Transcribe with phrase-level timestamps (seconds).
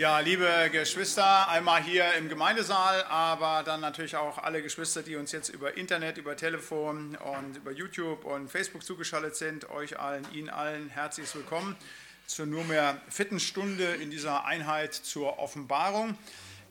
[0.00, 5.30] Ja, liebe Geschwister, einmal hier im Gemeindesaal, aber dann natürlich auch alle Geschwister, die uns
[5.30, 10.48] jetzt über Internet, über Telefon und über YouTube und Facebook zugeschaltet sind, euch allen, Ihnen
[10.48, 11.76] allen herzlich willkommen
[12.24, 16.16] zur nurmehr vierten Stunde in dieser Einheit zur Offenbarung.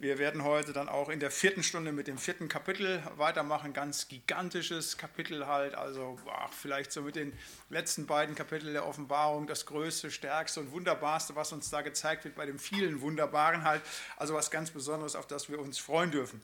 [0.02, 3.74] Wir werden heute dann auch in der vierten Stunde mit dem vierten Kapitel weitermachen.
[3.74, 5.76] Ganz gigantisches Kapitel halt.
[5.76, 7.34] Also ach, vielleicht so mit den
[7.70, 12.36] letzten beiden Kapiteln der Offenbarung das größte, stärkste und wunderbarste, was uns da gezeigt wird
[12.36, 13.82] bei dem vielen Wunderbaren halt.
[14.16, 16.40] Also was ganz Besonderes, auf das wir uns freuen dürfen.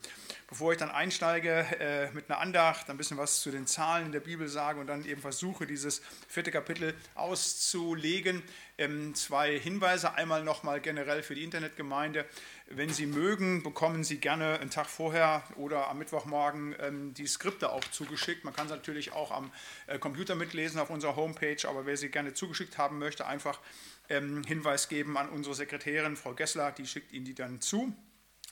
[0.49, 4.11] Bevor ich dann einsteige äh, mit einer Andacht, ein bisschen was zu den Zahlen in
[4.11, 8.43] der Bibel sage und dann eben versuche, dieses vierte Kapitel auszulegen,
[9.13, 10.15] zwei Hinweise.
[10.15, 12.25] Einmal nochmal generell für die Internetgemeinde.
[12.67, 17.71] Wenn Sie mögen, bekommen Sie gerne einen Tag vorher oder am Mittwochmorgen ähm, die Skripte
[17.71, 18.43] auch zugeschickt.
[18.43, 19.51] Man kann es natürlich auch am
[19.87, 23.59] äh, Computer mitlesen auf unserer Homepage, aber wer sie gerne zugeschickt haben möchte, einfach
[24.09, 27.93] ähm, Hinweis geben an unsere Sekretärin, Frau Gessler, die schickt Ihnen die dann zu.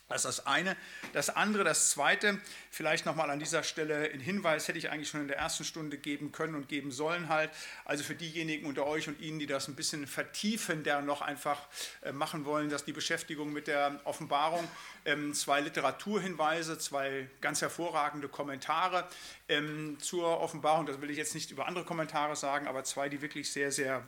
[0.08, 0.76] Das ist das eine.
[1.14, 2.38] Das andere, das zweite,
[2.70, 5.96] vielleicht nochmal an dieser Stelle ein Hinweis, hätte ich eigentlich schon in der ersten Stunde
[5.96, 7.50] geben können und geben sollen halt.
[7.86, 11.58] Also für diejenigen unter euch und Ihnen, die das ein bisschen vertiefender noch einfach
[12.02, 14.68] äh, machen wollen, dass die Beschäftigung mit der Offenbarung,
[15.06, 19.08] ähm, zwei Literaturhinweise, zwei ganz hervorragende Kommentare
[19.48, 23.22] ähm, zur Offenbarung, das will ich jetzt nicht über andere Kommentare sagen, aber zwei, die
[23.22, 24.06] wirklich sehr, sehr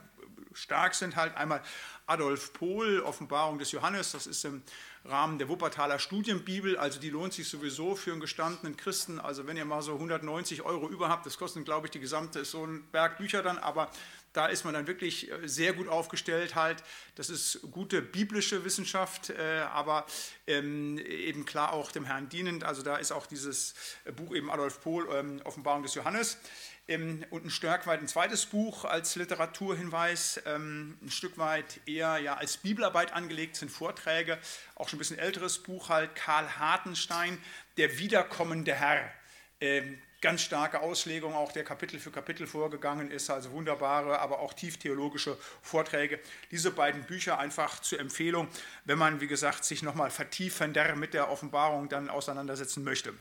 [0.53, 1.37] stark sind halt.
[1.37, 1.63] Einmal
[2.07, 4.63] Adolf Pohl, Offenbarung des Johannes, das ist im
[5.09, 6.77] Rahmen der Wuppertaler Studienbibel.
[6.77, 9.19] Also die lohnt sich sowieso für einen gestandenen Christen.
[9.19, 12.41] Also wenn ihr mal so 190 Euro über habt, das kostet, glaube ich, die gesamte,
[12.41, 13.91] ist so ein Berg Bücher dann, aber
[14.33, 16.83] da ist man dann wirklich äh, sehr gut aufgestellt halt.
[17.15, 20.05] Das ist gute biblische Wissenschaft, äh, aber
[20.47, 22.63] ähm, eben klar auch dem Herrn dienend.
[22.63, 23.75] Also da ist auch dieses
[24.15, 26.39] Buch eben Adolf Pohl, ähm, Offenbarung des Johannes.
[26.89, 32.35] Und ein Stück weit ein zweites Buch als Literaturhinweis, ähm, ein Stück weit eher ja,
[32.35, 34.39] als Bibelarbeit angelegt sind Vorträge,
[34.77, 37.39] auch schon ein bisschen älteres Buch halt, Karl Hartenstein,
[37.77, 39.11] Der wiederkommende Herr.
[39.61, 44.55] Ähm, ganz starke Auslegung auch der Kapitel für Kapitel vorgegangen ist, also wunderbare, aber auch
[44.55, 46.21] tieftheologische Vorträge.
[46.51, 48.49] Diese beiden Bücher einfach zur Empfehlung,
[48.85, 53.13] wenn man, wie gesagt, sich nochmal vertiefender mit der Offenbarung dann auseinandersetzen möchte.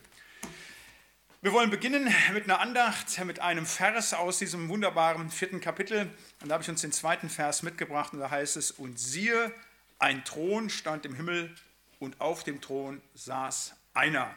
[1.45, 6.09] Wir wollen beginnen mit einer Andacht, mit einem Vers aus diesem wunderbaren vierten Kapitel.
[6.41, 9.53] Und da habe ich uns den zweiten Vers mitgebracht und da heißt es, und siehe,
[9.99, 11.53] ein Thron stand im Himmel
[11.99, 14.33] und auf dem Thron saß einer.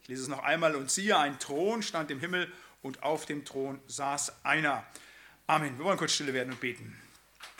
[0.00, 2.50] Ich lese es noch einmal, und siehe, ein Thron stand im Himmel
[2.80, 4.86] und auf dem Thron saß einer.
[5.46, 5.76] Amen.
[5.76, 6.98] Wir wollen kurz stille werden und beten.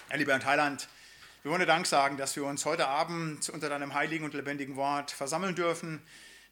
[0.08, 0.88] Herr lieber Herr Heiland,
[1.42, 4.76] wir wollen dir Dank sagen, dass wir uns heute Abend unter deinem heiligen und lebendigen
[4.76, 6.00] Wort versammeln dürfen.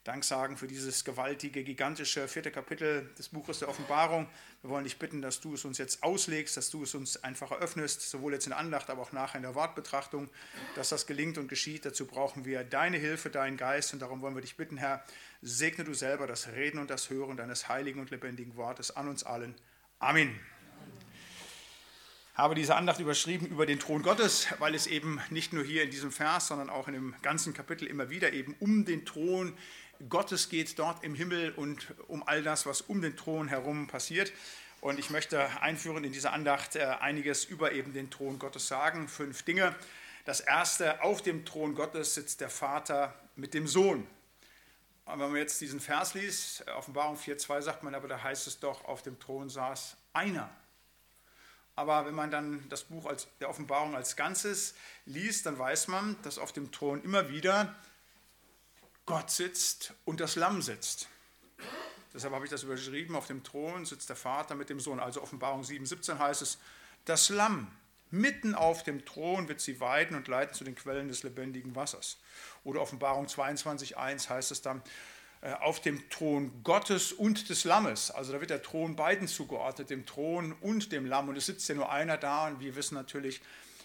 [0.04, 4.28] Dank sagen für dieses gewaltige, gigantische vierte Kapitel des Buches der Offenbarung.
[4.60, 7.50] Wir wollen dich bitten, dass du es uns jetzt auslegst, dass du es uns einfach
[7.50, 10.28] eröffnest, sowohl jetzt in Andacht, aber auch nachher in der Wortbetrachtung,
[10.74, 11.86] dass das gelingt und geschieht.
[11.86, 15.02] Dazu brauchen wir deine Hilfe, deinen Geist und darum wollen wir dich bitten, Herr,
[15.40, 19.24] segne du selber das Reden und das Hören deines heiligen und lebendigen Wortes an uns
[19.24, 19.54] allen.
[20.00, 20.38] Amen
[22.34, 25.90] habe diese Andacht überschrieben über den Thron Gottes, weil es eben nicht nur hier in
[25.90, 29.56] diesem Vers, sondern auch in dem ganzen Kapitel immer wieder eben um den Thron
[30.08, 34.32] Gottes geht dort im Himmel und um all das, was um den Thron herum passiert.
[34.80, 39.08] Und ich möchte einführen in dieser Andacht äh, einiges über eben den Thron Gottes sagen.
[39.08, 39.74] Fünf Dinge.
[40.24, 44.06] Das erste, auf dem Thron Gottes sitzt der Vater mit dem Sohn.
[45.06, 48.58] Und wenn man jetzt diesen Vers liest, Offenbarung 4,2 sagt man, aber da heißt es
[48.58, 50.50] doch, auf dem Thron saß einer.
[51.76, 54.74] Aber wenn man dann das Buch als, der Offenbarung als Ganzes
[55.06, 57.74] liest, dann weiß man, dass auf dem Thron immer wieder
[59.06, 61.08] Gott sitzt und das Lamm sitzt.
[62.14, 65.00] Deshalb habe ich das überschrieben, auf dem Thron sitzt der Vater mit dem Sohn.
[65.00, 66.58] Also Offenbarung 7,17 heißt es,
[67.04, 67.70] das Lamm
[68.10, 72.18] mitten auf dem Thron wird sie weiden und leiten zu den Quellen des lebendigen Wassers.
[72.62, 74.80] Oder Offenbarung 22,1 heißt es dann,
[75.42, 78.12] äh, auf dem Thron Gottes und des Lammes.
[78.12, 81.28] Also da wird der Thron beiden zugeordnet, dem Thron und dem Lamm.
[81.28, 83.42] Und es sitzt ja nur einer da und wir wissen natürlich,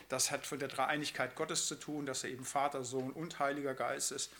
[0.07, 3.73] das hat von der Dreieinigkeit Gottes zu tun, dass er eben Vater, Sohn und Heiliger
[3.73, 4.31] Geist ist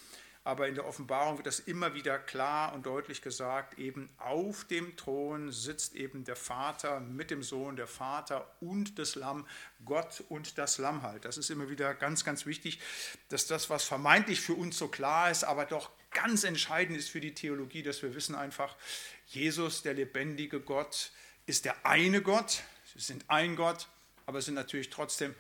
[0.44, 4.96] aber in der Offenbarung wird das immer wieder klar und deutlich gesagt, eben auf dem
[4.96, 9.46] Thron sitzt eben der Vater mit dem Sohn, der Vater und das Lamm,
[9.86, 11.26] Gott und das Lamm halt.
[11.26, 12.80] Das ist immer wieder ganz, ganz wichtig,
[13.28, 17.22] dass das, was vermeintlich für uns so klar ist, aber doch ganz entscheidend ist für
[17.22, 18.76] die Theologie, dass wir wissen einfach,
[19.28, 21.12] Jesus, der lebendige Gott,
[21.46, 22.64] ist der eine Gott,
[22.94, 23.88] sie sind ein Gott,
[24.26, 25.36] aber es sind natürlich trotzdem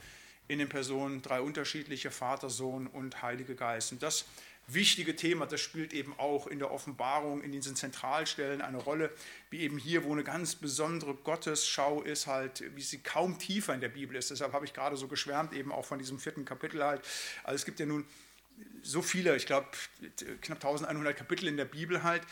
[0.50, 3.92] in den Personen drei unterschiedliche, Vater, Sohn und Heilige Geist.
[3.92, 4.26] Und das
[4.74, 9.12] wichtige Thema, das spielt eben auch in der Offenbarung, in diesen Zentralstellen eine Rolle,
[9.50, 13.82] wie eben hier, wo eine ganz besondere Gottesschau ist, halt, wie sie kaum tiefer in
[13.82, 14.32] der Bibel ist.
[14.32, 17.02] Deshalb habe ich gerade so geschwärmt, eben auch von diesem vierten Kapitel halt.
[17.44, 18.06] Also es gibt ja nun
[18.82, 19.68] so viele, ich glaube
[20.42, 22.24] knapp 1100 Kapitel in der Bibel halt,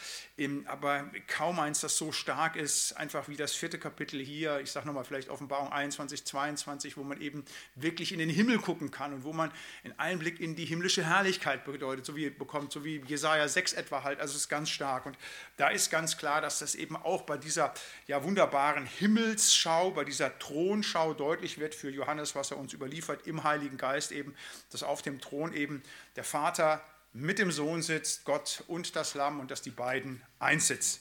[0.65, 4.87] aber kaum eins, das so stark ist, einfach wie das vierte Kapitel hier, ich sage
[4.87, 7.43] nochmal vielleicht Offenbarung 21, 22, wo man eben
[7.75, 9.51] wirklich in den Himmel gucken kann und wo man
[9.83, 14.03] einen Einblick in die himmlische Herrlichkeit bedeutet, so wie bekommt, so wie Jesaja 6 etwa
[14.03, 15.05] halt, also es ist ganz stark.
[15.05, 15.17] Und
[15.57, 17.73] da ist ganz klar, dass das eben auch bei dieser
[18.07, 23.43] ja wunderbaren Himmelsschau, bei dieser Thronschau deutlich wird für Johannes, was er uns überliefert im
[23.43, 24.35] Heiligen Geist eben,
[24.71, 25.83] dass auf dem Thron eben
[26.17, 26.83] der Vater
[27.13, 30.99] mit dem Sohn sitzt, Gott und das Lamm und dass die beiden eins sitzen.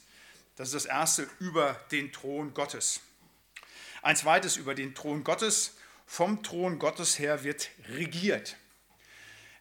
[0.55, 3.01] Das ist das erste über den Thron Gottes.
[4.03, 5.77] Ein zweites über den Thron Gottes.
[6.07, 8.57] Vom Thron Gottes her wird regiert.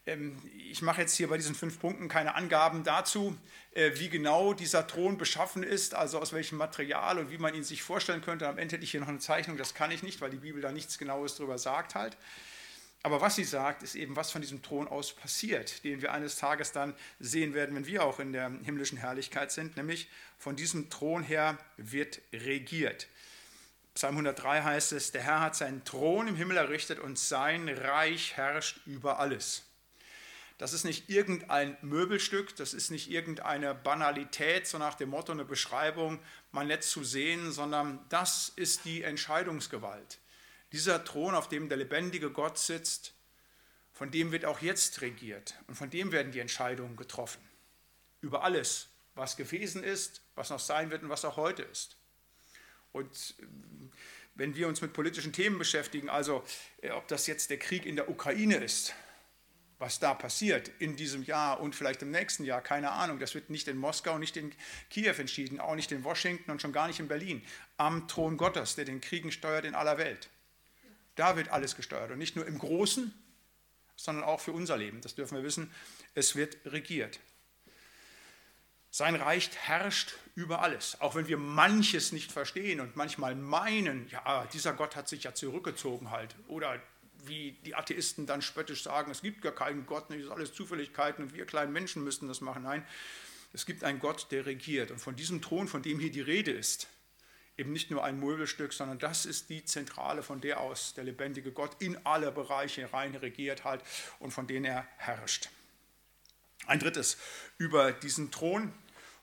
[0.06, 0.38] Ähm,
[0.70, 3.36] ich mache jetzt hier bei diesen fünf Punkten keine Angaben dazu,
[3.72, 7.64] äh, wie genau dieser Thron beschaffen ist, also aus welchem Material und wie man ihn
[7.64, 8.48] sich vorstellen könnte.
[8.48, 10.62] Am Ende hätte ich hier noch eine Zeichnung, das kann ich nicht, weil die Bibel
[10.62, 12.16] da nichts Genaues darüber sagt halt.
[13.06, 16.38] Aber was sie sagt, ist eben, was von diesem Thron aus passiert, den wir eines
[16.38, 20.10] Tages dann sehen werden, wenn wir auch in der himmlischen Herrlichkeit sind, nämlich
[20.40, 23.08] von diesem Thron her wird regiert.
[23.94, 28.38] Psalm 103 heißt es, der Herr hat seinen Thron im Himmel errichtet und sein Reich
[28.38, 29.66] herrscht über alles.
[30.58, 35.46] Das ist nicht irgendein Möbelstück, das ist nicht irgendeine Banalität, so nach dem Motto eine
[35.46, 36.20] Beschreibung,
[36.52, 40.18] mal nett zu sehen, sondern das ist die Entscheidungsgewalt.
[40.72, 43.14] Dieser Thron, auf dem der lebendige Gott sitzt,
[43.92, 47.42] von dem wird auch jetzt regiert und von dem werden die Entscheidungen getroffen.
[48.22, 51.96] Über alles, was gewesen ist, was noch sein wird und was auch heute ist.
[52.92, 53.46] Und äh,
[54.36, 56.44] wenn wir uns mit politischen Themen beschäftigen, also
[56.82, 58.94] äh, ob das jetzt der Krieg in der Ukraine ist,
[59.80, 63.50] was da passiert in diesem Jahr und vielleicht im nächsten Jahr, keine Ahnung, das wird
[63.50, 64.54] nicht in Moskau, nicht in
[64.90, 67.46] Kiew entschieden, auch nicht in Washington und schon gar nicht in Berlin,
[67.78, 70.30] am Thron Gottes, der den Kriegen steuert in aller Welt.
[71.16, 73.14] Da wird alles gesteuert und nicht nur im Großen,
[73.96, 75.02] sondern auch für unser Leben.
[75.02, 75.72] Das dürfen wir wissen.
[76.14, 77.20] Es wird regiert.
[78.92, 81.02] Sein Reich herrscht über alles.
[81.02, 85.34] Auch wenn wir manches nicht verstehen und manchmal meinen, ja, dieser Gott hat sich ja
[85.34, 86.36] zurückgezogen halt.
[86.48, 86.82] Oder
[87.26, 91.26] wie die Atheisten dann spöttisch sagen, es gibt gar keinen Gott, das ist alles Zufälligkeiten
[91.26, 92.64] und wir kleinen Menschen müssten das machen.
[92.64, 92.86] Nein,
[93.52, 94.92] es gibt einen Gott, der regiert.
[94.92, 96.88] Und von diesem Thron, von dem hier die Rede ist,
[97.58, 101.52] eben nicht nur ein Möbelstück, sondern das ist die Zentrale, von der aus der lebendige
[101.52, 103.84] Gott in alle Bereiche rein regiert hat
[104.20, 105.50] und von denen er herrscht.
[106.68, 107.18] Ein drittes,
[107.58, 108.74] über diesen Thron,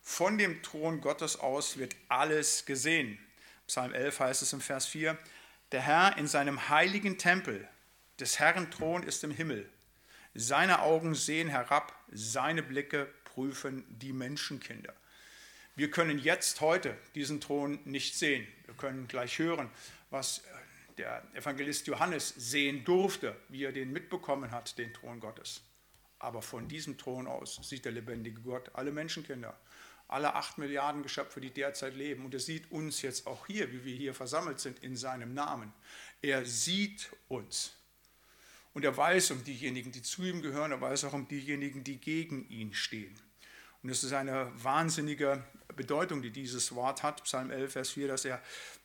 [0.01, 3.19] von dem Thron Gottes aus wird alles gesehen.
[3.67, 5.17] Psalm 11 heißt es im Vers 4,
[5.73, 7.69] der Herr in seinem heiligen Tempel,
[8.21, 9.69] des Herrn Thron ist im Himmel.
[10.35, 14.95] Seine Augen sehen herab, seine Blicke prüfen die Menschenkinder.
[15.75, 18.47] Wir können jetzt, heute, diesen Thron nicht sehen.
[18.67, 19.71] Wir können gleich hören,
[20.11, 20.43] was äh,
[20.99, 25.63] der Evangelist Johannes sehen durfte, wie er den mitbekommen hat, den Thron Gottes.
[26.19, 29.59] Aber von diesem Thron aus sieht der lebendige Gott alle Menschenkinder,
[30.09, 32.27] alle acht Milliarden Geschöpfe, die derzeit leben.
[32.27, 35.73] Und er sieht uns jetzt auch hier, wie wir hier versammelt sind, in seinem Namen.
[36.21, 37.75] Er sieht uns.
[38.75, 41.99] Und er weiß um diejenigen, die zu ihm gehören, er weiß auch um diejenigen, die
[41.99, 43.19] gegen ihn stehen.
[43.83, 45.43] Und es ist eine wahnsinnige
[45.77, 48.41] Bedeutung, die dieses Wort hat, Psalm 11, Vers 4, dass er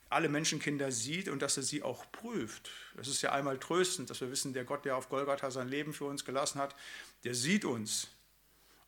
[0.09, 2.69] alle Menschenkinder sieht und dass er sie auch prüft.
[2.99, 5.93] Es ist ja einmal tröstend, dass wir wissen, der Gott, der auf Golgatha sein Leben
[5.93, 6.75] für uns gelassen hat,
[7.23, 8.07] der sieht uns.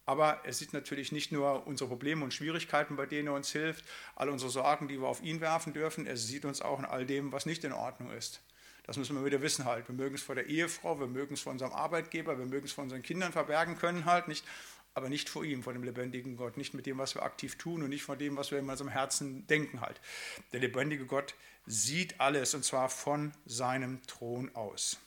[0.06, 3.86] Aber er sieht natürlich nicht nur unsere Probleme und Schwierigkeiten, bei denen er uns hilft,
[4.15, 7.06] all unsere Sorgen, die wir auf ihn werfen dürfen, er sieht uns auch in all
[7.06, 8.41] dem, was nicht in Ordnung ist.
[8.88, 9.88] Das müssen wir wieder wissen halt.
[9.88, 12.72] Wir mögen es vor der Ehefrau, wir mögen es vor unserem Arbeitgeber, wir mögen es
[12.72, 14.44] vor unseren Kindern verbergen können halt nicht
[15.00, 17.84] aber nicht vor ihm, vor dem lebendigen Gott, nicht mit dem, was wir aktiv tun
[17.84, 20.01] und nicht vor dem, was wir in unserem Herzen denken halt.
[20.51, 25.00] Der lebendige Gott sieht alles und zwar von seinem Thron aus.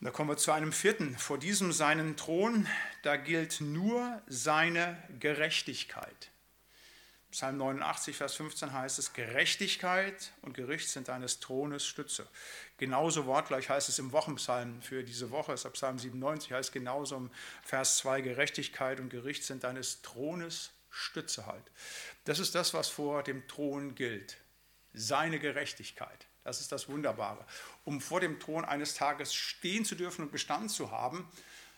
[0.00, 1.16] Und da kommen wir zu einem vierten.
[1.16, 2.66] Vor diesem seinen Thron,
[3.02, 6.30] da gilt nur seine Gerechtigkeit.
[7.30, 12.26] Psalm 89, Vers 15 heißt es, Gerechtigkeit und Gericht sind deines Thrones Stütze.
[12.76, 17.30] Genauso wortgleich heißt es im Wochenpsalm für diese Woche, ist Psalm 97, heißt genauso im
[17.62, 21.62] Vers 2, Gerechtigkeit und Gericht sind deines Thrones Stütze halt.
[22.24, 24.36] Das ist das, was vor dem Thron gilt.
[24.92, 26.26] Seine Gerechtigkeit.
[26.42, 27.44] Das ist das Wunderbare.
[27.84, 31.30] Um vor dem Thron eines Tages stehen zu dürfen und Bestand zu haben,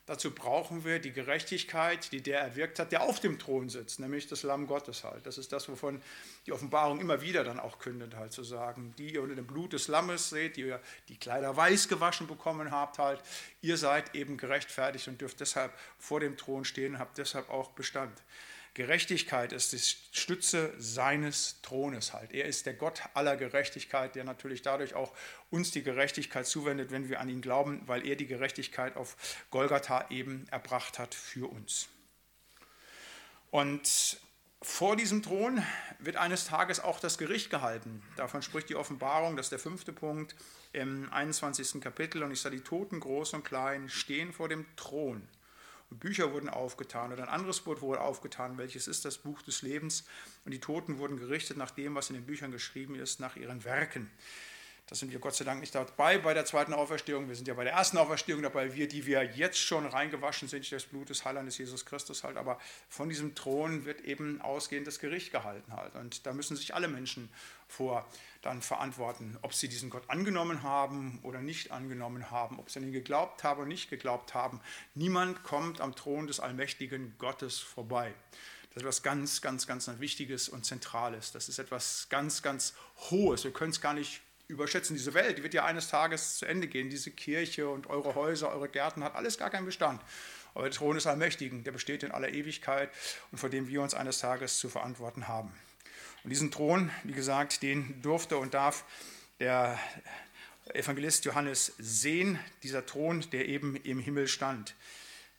[0.05, 4.27] Dazu brauchen wir die Gerechtigkeit, die der erwirkt hat, der auf dem Thron sitzt, nämlich
[4.27, 5.25] das Lamm Gottes halt.
[5.27, 6.03] Das ist das, wovon
[6.45, 9.75] die Offenbarung immer wieder dann auch kündet, halt zu sagen, die ihr unter dem Blut
[9.75, 13.23] des Lammes seht, die ihr die Kleider weiß gewaschen bekommen habt, halt,
[13.61, 18.21] ihr seid eben gerechtfertigt und dürft deshalb vor dem Thron stehen, habt deshalb auch Bestand.
[18.75, 22.33] Gerechtigkeit ist die Stütze seines Thrones halt.
[22.33, 25.13] Er ist der Gott aller Gerechtigkeit, der natürlich dadurch auch
[25.51, 30.07] uns die Gerechtigkeit zuwendet, wenn wir an ihn glauben, weil er die Gerechtigkeit auf Golgatha
[30.09, 31.89] eben erbracht hat für uns.
[33.51, 34.19] Und
[34.63, 35.63] vor diesem Thron
[35.99, 38.03] wird eines Tages auch das Gericht gehalten.
[38.17, 40.35] Davon spricht die Offenbarung, das ist der fünfte Punkt
[40.73, 41.81] im 21.
[41.83, 42.23] Kapitel.
[42.23, 45.29] Und ich sah die Toten, groß und klein, stehen vor dem Thron.
[45.95, 50.05] Bücher wurden aufgetan oder ein anderes Buch wurde aufgetan, welches ist das Buch des Lebens.
[50.45, 53.65] Und die Toten wurden gerichtet nach dem, was in den Büchern geschrieben ist, nach ihren
[53.65, 54.11] Werken.
[54.93, 57.27] Da sind wir Gott sei Dank nicht dabei bei der zweiten Auferstehung.
[57.27, 60.65] Wir sind ja bei der ersten Auferstehung dabei, wir, die wir jetzt schon reingewaschen sind
[60.65, 62.37] durch das Blut des Heilandes Jesus Christus halt.
[62.37, 62.59] Aber
[62.91, 65.95] von diesem Thron wird eben ausgehend das Gericht gehalten halt.
[65.95, 67.31] Und da müssen sich alle Menschen
[67.69, 68.07] vor
[68.43, 72.85] dann verantworten, ob sie diesen Gott angenommen haben oder nicht angenommen haben, ob sie an
[72.85, 74.61] ihn geglaubt haben oder nicht geglaubt haben.
[74.95, 78.13] Niemand kommt am Thron des allmächtigen Gottes vorbei.
[78.75, 81.33] Das ist etwas ganz, ganz, ganz Wichtiges und Zentrales.
[81.33, 82.75] Das ist etwas ganz, ganz
[83.11, 83.45] Hohes.
[83.45, 84.21] Wir können es gar nicht
[84.53, 84.95] überschätzen.
[84.95, 86.91] Diese Welt, die wird ja eines Tages zu Ende gehen.
[86.91, 90.01] Diese Kirche und eure Häuser, eure Gärten hat alles gar keinen Bestand.
[90.55, 92.91] Aber der Thron des Allmächtigen, der besteht in aller Ewigkeit
[93.31, 95.51] und vor dem wir uns eines Tages zu verantworten haben.
[96.23, 98.85] Und diesen Thron, wie gesagt, den durfte und darf
[99.41, 99.79] der
[100.75, 104.75] Evangelist Johannes sehen, dieser Thron, der eben im Himmel stand.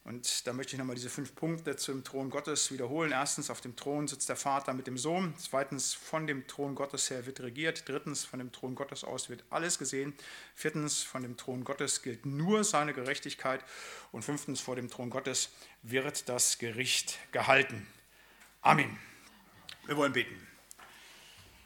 [0.06, 3.14] Und da möchte ich nochmal diese fünf Punkte zum Thron Gottes wiederholen.
[3.14, 5.34] Erstens, auf dem Thron sitzt der Vater mit dem Sohn.
[5.38, 7.88] Zweitens, von dem Thron Gottes her wird regiert.
[7.88, 10.14] Drittens, von dem Thron Gottes aus wird alles gesehen.
[10.56, 13.64] Viertens, von dem Thron Gottes gilt nur seine Gerechtigkeit.
[14.12, 15.52] Und fünftens, vor dem Thron Gottes
[15.84, 17.88] wird das Gericht gehalten.
[18.62, 19.00] Amen.
[19.86, 20.36] Wir wollen beten.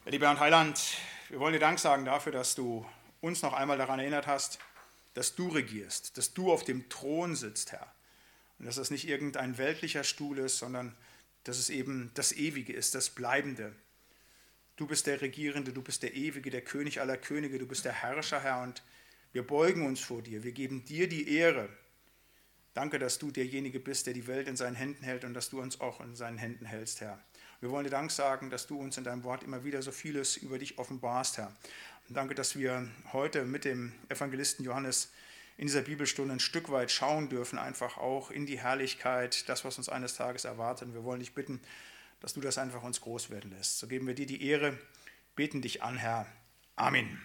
[0.05, 0.79] Lieber Herr Heiland,
[1.29, 2.85] wir wollen dir Dank sagen dafür, dass du
[3.19, 4.59] uns noch einmal daran erinnert hast,
[5.15, 7.96] dass du regierst, dass du auf dem Thron sitzt, Herr
[8.59, 10.95] und dass das nicht irgendein weltlicher Stuhl ist, sondern
[11.43, 13.73] dass es eben das Ewige ist, das Bleibende.
[14.75, 17.93] Du bist der Regierende, du bist der Ewige, der König aller Könige, du bist der
[17.93, 18.83] Herrscher, Herr, und
[19.33, 21.69] wir beugen uns vor dir, wir geben dir die Ehre.
[22.73, 25.59] Danke, dass du derjenige bist, der die Welt in seinen Händen hält und dass du
[25.59, 27.19] uns auch in seinen Händen hältst, Herr.
[27.59, 30.37] Wir wollen dir Dank sagen, dass du uns in deinem Wort immer wieder so vieles
[30.37, 31.51] über dich offenbarst, Herr.
[32.07, 35.11] Und danke, dass wir heute mit dem Evangelisten Johannes
[35.57, 39.77] in dieser Bibelstunde ein Stück weit schauen dürfen, einfach auch in die Herrlichkeit, das, was
[39.77, 40.89] uns eines Tages erwartet.
[40.89, 41.59] Und wir wollen dich bitten,
[42.19, 43.79] dass du das einfach uns groß werden lässt.
[43.79, 44.77] So geben wir dir die Ehre,
[45.35, 46.27] beten dich an, Herr.
[46.75, 47.19] Amen.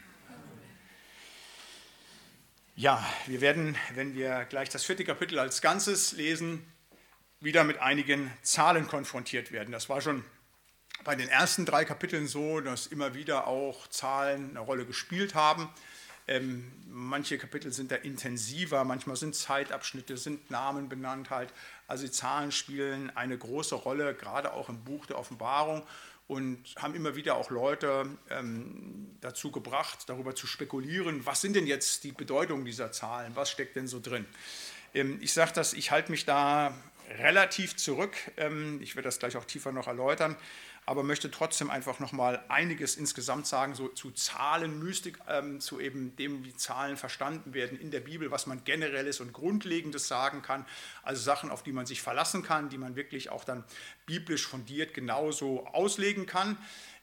[2.74, 6.66] Ja, wir werden, wenn wir gleich das vierte Kapitel als Ganzes lesen,
[7.38, 9.72] wieder mit einigen Zahlen konfrontiert werden.
[9.72, 10.24] Das war schon
[11.04, 15.68] bei den ersten drei Kapiteln so, dass immer wieder auch Zahlen eine Rolle gespielt haben.
[16.28, 21.52] Ähm, manche Kapitel sind da intensiver, manchmal sind Zeitabschnitte, sind Namen benannt halt.
[21.88, 25.82] Also die Zahlen spielen eine große Rolle, gerade auch im Buch der Offenbarung
[26.28, 31.66] und haben immer wieder auch Leute ähm, dazu gebracht, darüber zu spekulieren, was sind denn
[31.66, 34.24] jetzt die Bedeutungen dieser Zahlen, was steckt denn so drin.
[34.94, 36.74] Ähm, ich sage das, ich halte mich da
[37.18, 40.36] relativ zurück, ähm, ich werde das gleich auch tiefer noch erläutern,
[40.84, 46.44] aber möchte trotzdem einfach nochmal einiges insgesamt sagen, so zu Zahlenmystik, ähm, zu eben dem,
[46.44, 50.66] wie Zahlen verstanden werden in der Bibel, was man generelles und Grundlegendes sagen kann,
[51.02, 53.64] also Sachen, auf die man sich verlassen kann, die man wirklich auch dann
[54.06, 56.58] biblisch fundiert genauso auslegen kann.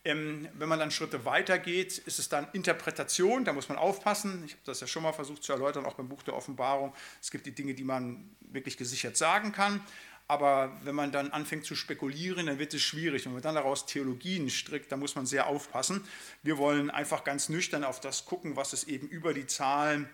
[0.06, 4.44] Ähm, wenn man dann Schritte weitergeht, ist es dann Interpretation, da muss man aufpassen.
[4.46, 6.94] Ich habe das ja schon mal versucht zu erläutern, auch beim Buch der Offenbarung.
[7.22, 9.82] Es gibt die Dinge, die man wirklich gesichert sagen kann.
[10.30, 13.26] Aber wenn man dann anfängt zu spekulieren, dann wird es schwierig.
[13.26, 16.04] Und wenn man dann daraus Theologien strickt, dann muss man sehr aufpassen.
[16.44, 20.08] Wir wollen einfach ganz nüchtern auf das gucken, was es eben über die Zahlen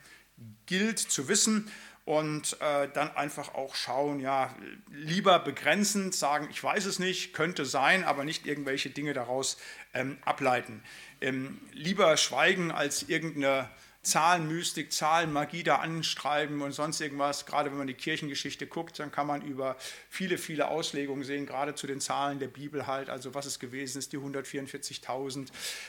[0.68, 1.70] gilt zu wissen
[2.06, 4.56] und äh, dann einfach auch schauen, ja,
[4.90, 9.58] lieber begrenzend sagen, ich weiß es nicht, könnte sein, aber nicht irgendwelche Dinge daraus
[9.94, 10.82] ähm, ableiten.
[11.20, 13.70] Ähm, lieber schweigen als irgendeine
[14.06, 17.46] Zahlenmystik, Zahlenmagie da anstreiben und sonst irgendwas.
[17.46, 19.76] Gerade wenn man die Kirchengeschichte guckt, dann kann man über
[20.10, 23.98] viele, viele Auslegungen sehen, gerade zu den Zahlen der Bibel halt, also was es gewesen
[24.00, 25.48] ist, die 144.000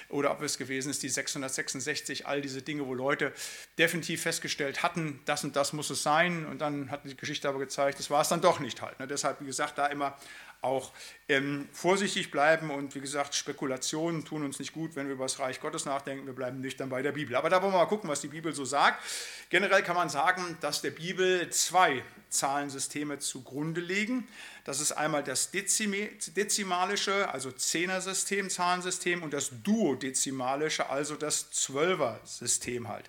[0.09, 3.33] oder ob es gewesen ist, die 666, all diese Dinge, wo Leute
[3.79, 7.59] definitiv festgestellt hatten, das und das muss es sein und dann hat die Geschichte aber
[7.59, 8.99] gezeigt, das war es dann doch nicht halt.
[8.99, 9.07] Ne?
[9.07, 10.17] Deshalb, wie gesagt, da immer
[10.63, 10.93] auch
[11.29, 15.39] ähm, vorsichtig bleiben und wie gesagt, Spekulationen tun uns nicht gut, wenn wir über das
[15.39, 16.27] Reich Gottes nachdenken.
[16.27, 17.37] Wir bleiben nüchtern bei der Bibel.
[17.37, 19.03] Aber da wollen wir mal gucken, was die Bibel so sagt.
[19.51, 24.27] Generell kann man sagen, dass der Bibel zwei Zahlensysteme zugrunde liegen.
[24.65, 33.09] Das ist einmal das dezimalische, also Zehnersystem, Zahlensystem und das duodezimalische, also das Zwölfer-System halt.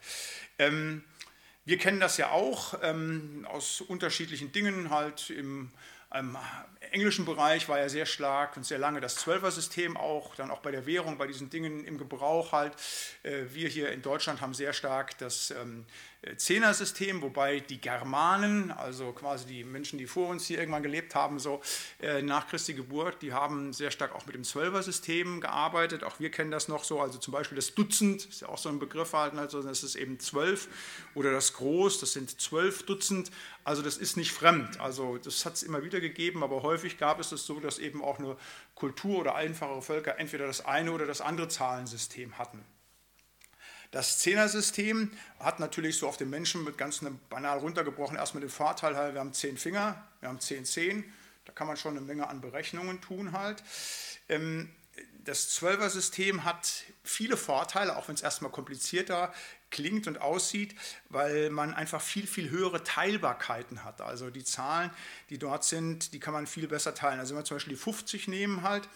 [0.60, 1.04] Ähm,
[1.66, 5.72] wir kennen das ja auch ähm, aus unterschiedlichen Dingen halt im
[6.16, 6.38] im
[6.98, 10.72] englischen Bereich war ja sehr stark und sehr lange das Zwölfer-System auch, dann auch bei
[10.72, 12.74] der Währung, bei diesen Dingen im Gebrauch halt.
[13.22, 15.86] Äh, wir hier in Deutschland haben sehr stark das ähm,
[16.36, 21.40] Zehner-System, wobei die Germanen, also quasi die Menschen, die vor uns hier irgendwann gelebt haben,
[21.40, 21.62] so
[22.02, 26.04] äh, nach Christi Geburt, die haben sehr stark auch mit dem Zwölfer-System gearbeitet.
[26.04, 28.70] Auch wir kennen das noch so, also zum Beispiel das Dutzend, ist ja auch so
[28.70, 30.68] ein Begriff halt, also das ist eben zwölf
[31.14, 33.32] oder das Groß, das sind zwölf Dutzend.
[33.68, 34.80] Also das ist nicht fremd.
[34.80, 38.04] Also das hat es immer wieder gegeben, aber häufig gab es es so, dass eben
[38.04, 38.38] auch nur
[38.76, 42.64] Kultur oder einfache Völker entweder das eine oder das andere Zahlensystem hatten.
[43.92, 49.14] Das Zehnersystem hat natürlich so auf den Menschen mit ganz banal runtergebrochen erstmal den Vorteil,
[49.14, 51.04] wir haben zehn Finger, wir haben zehn Zehen,
[51.46, 53.64] da kann man schon eine Menge an Berechnungen tun halt.
[55.28, 59.34] Das Zwölfer-System hat viele Vorteile, auch wenn es erstmal komplizierter
[59.70, 60.74] klingt und aussieht,
[61.10, 64.00] weil man einfach viel, viel höhere Teilbarkeiten hat.
[64.00, 64.90] Also die Zahlen,
[65.30, 67.20] die dort sind, die kann man viel besser teilen.
[67.20, 68.88] Also wenn wir zum Beispiel die 50 nehmen halt,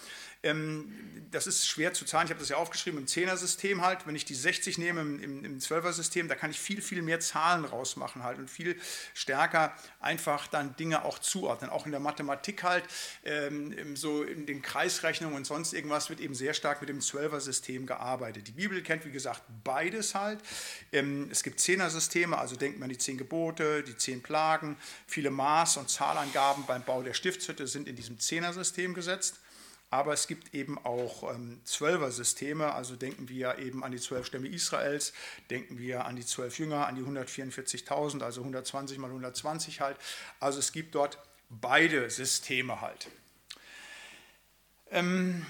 [0.44, 2.26] das ist schwer zu zahlen.
[2.26, 4.08] Ich habe das ja aufgeschrieben im 10er-System halt.
[4.08, 8.24] Wenn ich die 60 nehme im, 12er-System, da kann ich viel, viel mehr Zahlen rausmachen
[8.24, 8.76] halt und viel
[9.14, 11.70] stärker einfach dann Dinge auch zuordnen.
[11.70, 12.84] Auch in der Mathematik halt,
[13.24, 17.86] ähm, so in den Kreisrechnungen und sonst irgendwas wird eben sehr stark mit dem 12er-System
[17.86, 18.48] gearbeitet.
[18.48, 20.40] Die Bibel kennt, wie gesagt, beides halt.
[20.92, 24.76] Ähm, es gibt 10er-Systeme, also denkt man an die 10 Gebote, die 10 Plagen.
[25.06, 29.36] Viele Maß- und Zahlangaben beim Bau der Stiftshütte sind in diesem 10er-System gesetzt.
[29.92, 34.48] Aber es gibt eben auch ähm, Zwölfer-Systeme, also denken wir eben an die zwölf Stämme
[34.48, 35.12] Israels,
[35.50, 39.98] denken wir an die zwölf Jünger, an die 144.000, also 120 mal 120 halt.
[40.40, 41.20] Also es gibt dort
[41.50, 43.10] beide Systeme halt.
[44.92, 45.46] Ähm,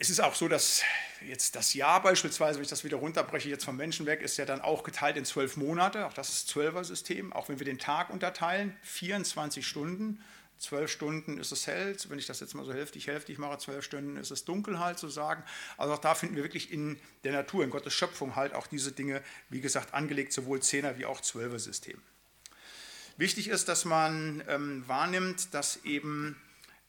[0.00, 0.82] es ist auch so, dass
[1.20, 4.46] jetzt das Jahr beispielsweise, wenn ich das wieder runterbreche, jetzt vom Menschen weg, ist ja
[4.46, 6.06] dann auch geteilt in zwölf Monate.
[6.06, 7.34] Auch das ist Zwölfer-System.
[7.34, 10.24] Auch wenn wir den Tag unterteilen, 24 Stunden
[10.58, 13.84] zwölf Stunden ist es hell, wenn ich das jetzt mal so hälftig, hälftig mache, zwölf
[13.84, 15.42] Stunden ist es dunkel halt zu sagen.
[15.76, 18.92] Also auch da finden wir wirklich in der Natur, in Gottes Schöpfung halt auch diese
[18.92, 22.00] Dinge, wie gesagt, angelegt, sowohl Zehner wie auch Zwölfer-System.
[23.16, 26.36] Wichtig ist, dass man ähm, wahrnimmt, dass eben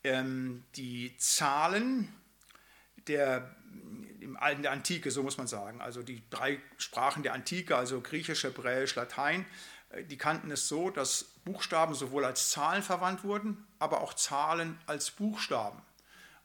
[0.03, 2.13] ähm, die Zahlen
[3.07, 3.55] der,
[4.19, 8.43] in der Antike, so muss man sagen, also die drei Sprachen der Antike, also Griechisch,
[8.43, 9.45] Hebräisch, Latein,
[10.09, 15.11] die kannten es so, dass Buchstaben sowohl als Zahlen verwandt wurden, aber auch Zahlen als
[15.11, 15.81] Buchstaben.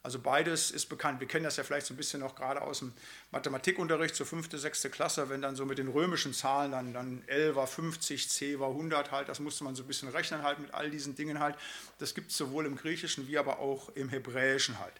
[0.02, 1.20] Also beides ist bekannt.
[1.20, 2.92] Wir kennen das ja vielleicht so ein bisschen noch gerade aus dem
[3.32, 7.56] Mathematikunterricht, zur fünfte, sechste Klasse, wenn dann so mit den römischen Zahlen, dann, dann L
[7.56, 10.74] war 50, C war 100 halt, das musste man so ein bisschen rechnen halt mit
[10.74, 11.56] all diesen Dingen halt.
[11.98, 14.92] Das gibt es sowohl im Griechischen wie aber auch im Hebräischen halt.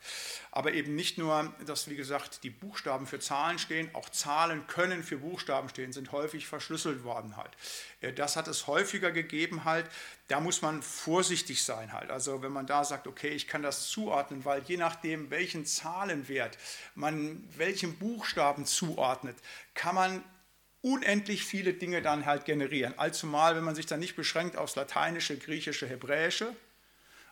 [0.50, 5.02] Aber eben nicht nur, dass wie gesagt die Buchstaben für Zahlen stehen, auch Zahlen können
[5.02, 7.52] für Buchstaben stehen, sind häufig verschlüsselt worden halt.
[8.16, 9.86] Das hat es häufiger gegeben halt,
[10.28, 12.10] da muss man vorsichtig sein halt.
[12.10, 16.56] Also wenn man da sagt, okay, ich kann das zuordnen, weil je nachdem, welchen Zahlenwert
[16.94, 19.36] man welchem Buchstaben zuordnet,
[19.74, 20.24] kann man
[20.80, 22.96] unendlich viele Dinge dann halt generieren.
[22.96, 26.54] Allzumal, wenn man sich dann nicht beschränkt aufs Lateinische, Griechische, Hebräische.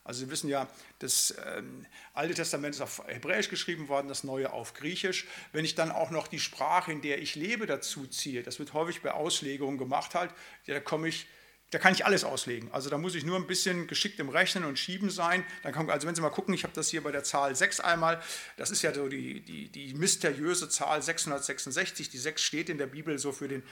[0.03, 0.67] Also Sie wissen ja,
[0.99, 5.29] das ähm, Alte Testament ist auf Hebräisch geschrieben worden, das Neue auf Griechisch.
[5.53, 8.73] Wenn ich dann auch noch die Sprache, in der ich lebe, dazu ziehe, das wird
[8.73, 10.33] häufig bei Auslegungen gemacht halt,
[10.67, 11.27] ja, da komme ich
[11.71, 12.69] da kann ich alles auslegen.
[12.73, 15.45] Also da muss ich nur ein bisschen geschickt im Rechnen und Schieben sein.
[15.63, 17.81] Dann kann, also wenn Sie mal gucken, ich habe das hier bei der Zahl 6
[17.81, 18.21] einmal,
[18.57, 22.11] das ist ja so die, die, die mysteriöse Zahl 666.
[22.11, 23.63] Die 6 steht in der Bibel so für den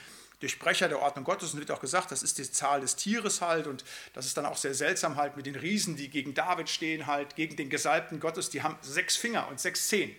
[0.41, 3.67] Durchbrecher der Ordnung Gottes und wird auch gesagt, das ist die Zahl des Tieres halt
[3.67, 3.85] und
[4.15, 7.35] das ist dann auch sehr seltsam halt mit den Riesen, die gegen David stehen halt,
[7.35, 10.15] gegen den Gesalbten Gottes, die haben sechs Finger und sechs Zehen.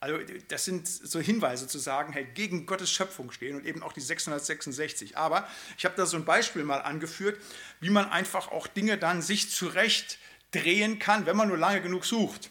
[0.00, 3.92] Also das sind so Hinweise zu sagen, hey, gegen Gottes Schöpfung stehen und eben auch
[3.92, 5.16] die 666.
[5.18, 7.40] Aber ich habe da so ein Beispiel mal angeführt,
[7.80, 10.18] wie man einfach auch Dinge dann sich zurecht
[10.52, 12.50] drehen kann, wenn man nur lange genug sucht.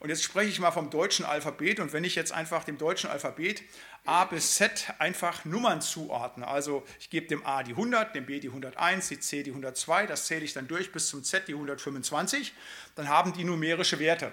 [0.00, 3.10] Und jetzt spreche ich mal vom deutschen Alphabet und wenn ich jetzt einfach dem deutschen
[3.10, 3.62] Alphabet
[4.06, 8.40] A bis Z einfach Nummern zuordne, also ich gebe dem A die 100, dem B
[8.40, 11.52] die 101, die C die 102, das zähle ich dann durch bis zum Z die
[11.52, 12.54] 125,
[12.94, 14.32] dann haben die numerische Werte.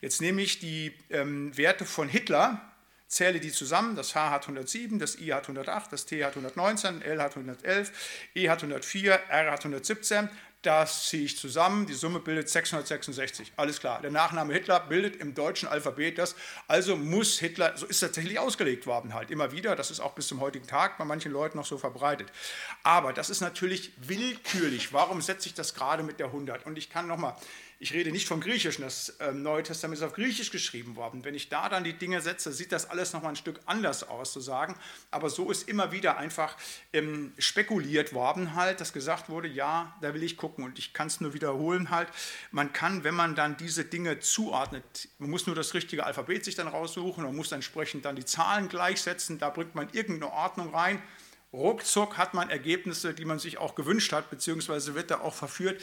[0.00, 2.60] Jetzt nehme ich die ähm, Werte von Hitler,
[3.10, 3.96] zähle die zusammen.
[3.96, 7.92] Das H hat 107, das I hat 108, das T hat 119, L hat 111,
[8.34, 10.30] E hat 104, R hat 117.
[10.62, 13.52] das ziehe ich zusammen, die Summe bildet 666.
[13.56, 14.02] Alles klar.
[14.02, 16.36] Der Nachname Hitler bildet im deutschen Alphabet das,
[16.68, 20.28] also muss Hitler, so ist tatsächlich ausgelegt worden halt, immer wieder, das ist auch bis
[20.28, 22.28] zum heutigen Tag bei manchen Leuten noch so verbreitet.
[22.82, 24.92] Aber das ist natürlich willkürlich.
[24.92, 26.66] Warum setze ich das gerade mit der 100?
[26.66, 27.36] Und ich kann nochmal,
[27.82, 31.24] ich rede nicht vom Griechischen, das ähm, Neue Testament ist auf Griechisch geschrieben worden.
[31.24, 34.34] Wenn ich da dann die Dinge setze, sieht das alles nochmal ein Stück anders aus,
[34.34, 34.76] zu sagen.
[35.10, 36.58] Aber so ist immer wieder einfach
[36.92, 40.62] ähm, spekuliert worden, halt, dass gesagt wurde, ja, da will ich gucken.
[40.62, 42.08] Und ich kann es nur wiederholen, halt.
[42.50, 46.56] Man kann, wenn man dann diese Dinge zuordnet, man muss nur das richtige Alphabet sich
[46.56, 51.02] dann raussuchen, man muss entsprechend dann die Zahlen gleichsetzen, da bringt man irgendeine Ordnung rein
[51.52, 55.82] ruckzuck hat man Ergebnisse, die man sich auch gewünscht hat, beziehungsweise wird da auch verführt.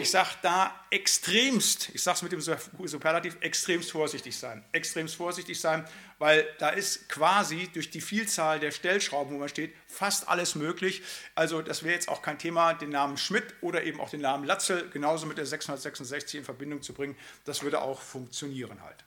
[0.00, 4.64] Ich sage da extremst, ich sage es mit dem Superlativ, extremst vorsichtig sein.
[4.72, 5.84] Extremst vorsichtig sein,
[6.18, 11.02] weil da ist quasi durch die Vielzahl der Stellschrauben, wo man steht, fast alles möglich.
[11.34, 14.44] Also das wäre jetzt auch kein Thema, den Namen Schmidt oder eben auch den Namen
[14.44, 17.16] Latzel genauso mit der 666 in Verbindung zu bringen.
[17.44, 19.04] Das würde auch funktionieren halt.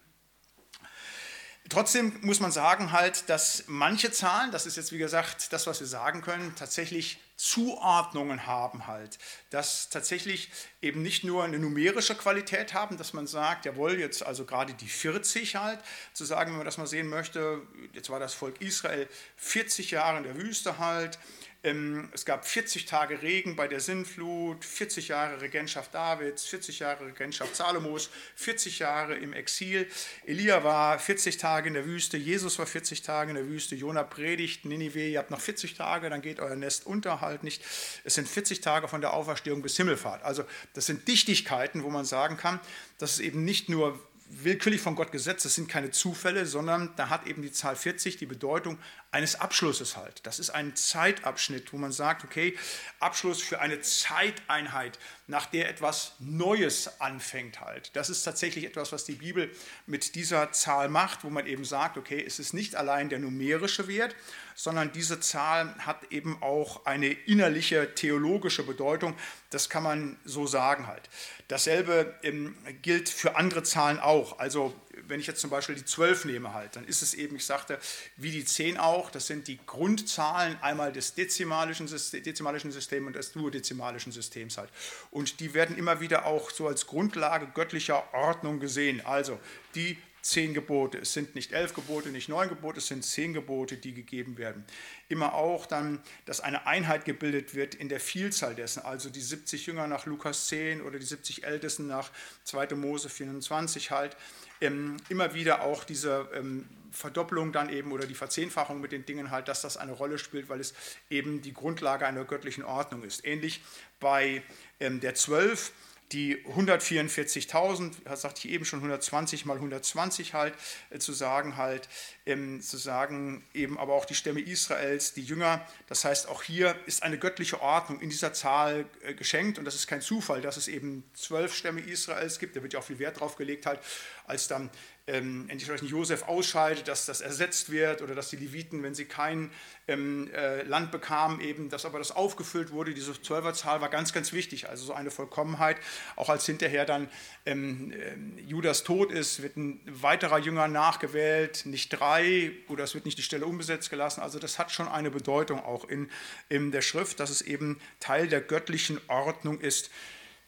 [1.69, 5.80] Trotzdem muss man sagen halt, dass manche Zahlen, das ist jetzt wie gesagt das, was
[5.80, 9.17] wir sagen können, tatsächlich Zuordnungen haben halt,
[9.49, 14.45] dass tatsächlich eben nicht nur eine numerische Qualität haben, dass man sagt, jawohl, jetzt also
[14.45, 15.80] gerade die 40 halt,
[16.13, 17.62] zu sagen, wenn man das mal sehen möchte,
[17.93, 21.17] jetzt war das Volk Israel 40 Jahre in der Wüste halt,
[21.63, 27.56] es gab 40 Tage Regen bei der Sintflut, 40 Jahre Regentschaft Davids, 40 Jahre Regentschaft
[27.56, 29.88] Salomos, 40 Jahre im Exil.
[30.26, 34.04] Elia war 40 Tage in der Wüste, Jesus war 40 Tage in der Wüste, Jona
[34.04, 37.63] predigt, Ninive, ihr habt noch 40 Tage, dann geht euer Nest unter halt nicht.
[38.04, 40.21] Es sind 40 Tage von der Auferstehung bis Himmelfahrt.
[40.23, 42.60] Also das sind Dichtigkeiten, wo man sagen kann,
[42.97, 43.97] dass es eben nicht nur
[44.43, 48.17] willkürlich von Gott gesetzt, das sind keine Zufälle, sondern da hat eben die Zahl 40
[48.17, 48.78] die Bedeutung
[49.12, 50.26] eines Abschlusses halt.
[50.26, 52.58] Das ist ein Zeitabschnitt, wo man sagt, okay,
[53.00, 57.96] Abschluss für eine Zeiteinheit, nach der etwas Neues anfängt halt.
[57.96, 59.50] Das ist tatsächlich etwas, was die Bibel
[59.86, 63.88] mit dieser Zahl macht, wo man eben sagt, okay, es ist nicht allein der numerische
[63.88, 64.16] Wert,
[64.56, 69.16] sondern diese Zahl hat eben auch eine innerliche theologische Bedeutung.
[69.50, 71.10] Das kann man so sagen halt.
[71.48, 74.40] Dasselbe ähm, gilt für andere Zahlen auch.
[74.40, 74.76] Also
[75.08, 77.80] wenn ich jetzt zum Beispiel die 12 nehme halt, dann ist es eben, ich sagte,
[78.18, 83.32] wie die 10 auch, das sind die Grundzahlen einmal des dezimalischen, dezimalischen Systems und des
[83.32, 84.70] duodezimalischen Systems halt.
[85.12, 89.06] Und die werden immer wieder auch so als Grundlage göttlicher Ordnung gesehen.
[89.06, 89.39] Also
[89.76, 90.98] die zehn Gebote.
[91.00, 94.66] Es sind nicht elf Gebote, nicht neun Gebote, es sind zehn Gebote, die gegeben werden.
[95.10, 99.66] Immer auch dann, dass eine Einheit gebildet wird in der Vielzahl dessen, also die 70
[99.68, 102.10] Jünger nach Lukas 10 oder die 70 Ältesten nach
[102.46, 102.76] 2.
[102.76, 104.16] Mose 24 halt.
[104.62, 109.30] Ähm, immer wieder auch diese ähm, Verdopplung dann eben oder die Verzehnfachung mit den Dingen
[109.30, 110.74] halt, dass das eine Rolle spielt, weil es
[111.10, 113.26] eben die Grundlage einer göttlichen Ordnung ist.
[113.26, 113.62] Ähnlich
[114.00, 114.42] bei
[114.80, 115.74] ähm, der 12
[116.13, 120.54] die 144.000, das sagte ich eben schon, 120 mal 120 halt,
[120.91, 121.89] äh, zu sagen halt,
[122.26, 125.67] ähm, zu sagen eben aber auch die Stämme Israels, die Jünger.
[125.88, 129.76] Das heißt, auch hier ist eine göttliche Ordnung in dieser Zahl äh, geschenkt und das
[129.76, 132.56] ist kein Zufall, dass es eben zwölf Stämme Israels gibt.
[132.56, 133.80] Da wird ja auch viel Wert drauf gelegt halt,
[134.26, 134.70] als dann
[135.06, 139.52] ähm, entsprechend Josef ausscheidet, dass das ersetzt wird oder dass die Leviten, wenn sie kein
[139.90, 142.94] ähm, äh, Land bekamen, eben, dass aber das aufgefüllt wurde.
[142.94, 145.76] Diese Zwölferzahl war ganz, ganz wichtig, also so eine Vollkommenheit.
[146.16, 147.10] Auch als hinterher dann
[147.46, 153.04] ähm, äh, Judas tot ist, wird ein weiterer Jünger nachgewählt, nicht drei oder es wird
[153.06, 154.22] nicht die Stelle unbesetzt gelassen.
[154.22, 156.10] Also das hat schon eine Bedeutung auch in,
[156.48, 159.92] in der Schrift, dass es eben Teil der göttlichen Ordnung ist.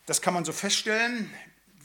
[0.06, 1.30] Das kann man so feststellen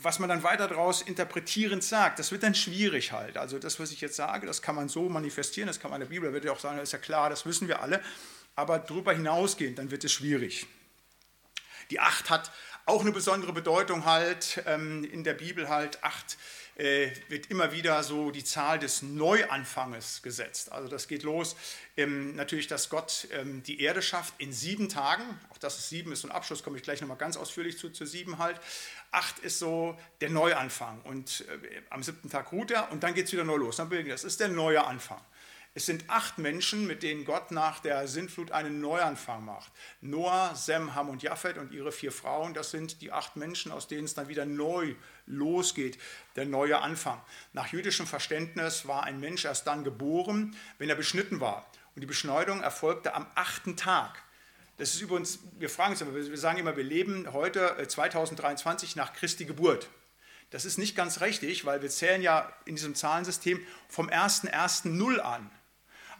[0.02, 3.36] was man dann weiter daraus interpretierend sagt, das wird dann schwierig halt.
[3.36, 6.08] Also das, was ich jetzt sage, das kann man so manifestieren, das kann man in
[6.08, 8.02] der Bibel, da wird ja auch sagen, das ist ja klar, das wissen wir alle,
[8.56, 10.66] aber darüber hinausgehend, dann wird es schwierig.
[11.90, 12.50] Die Acht hat
[12.86, 16.02] auch eine besondere Bedeutung halt ähm, in der Bibel halt.
[16.02, 16.36] Acht
[16.76, 20.72] wird immer wieder so die Zahl des Neuanfanges gesetzt.
[20.72, 21.56] Also das geht los
[21.96, 25.22] ähm, natürlich, dass Gott ähm, die Erde schafft in sieben Tagen.
[25.50, 28.06] Auch das ist sieben ist ein Abschluss, komme ich gleich nochmal ganz ausführlich zu, zu
[28.06, 28.60] sieben halt.
[29.10, 33.26] Acht ist so der Neuanfang und äh, am siebten Tag ruht er und dann geht
[33.26, 33.76] es wieder neu los.
[33.76, 35.20] Dann das ist der neue Anfang.
[35.72, 39.70] Es sind acht Menschen, mit denen Gott nach der Sintflut einen Neuanfang macht.
[40.00, 43.86] Noah, Sem, Ham und Japhet und ihre vier Frauen, das sind die acht Menschen, aus
[43.86, 44.96] denen es dann wieder neu
[45.30, 45.98] losgeht,
[46.36, 47.20] der neue Anfang.
[47.52, 51.70] Nach jüdischem Verständnis war ein Mensch erst dann geboren, wenn er beschnitten war.
[51.94, 54.22] Und die Beschneidung erfolgte am achten Tag.
[54.80, 58.98] Das ist übrigens, wir fragen uns aber, wir sagen immer, wir leben heute 2023 äh,
[58.98, 59.90] nach Christi Geburt.
[60.50, 65.50] Das ist nicht ganz richtig, weil wir zählen ja in diesem Zahlensystem vom 1.1.0 an.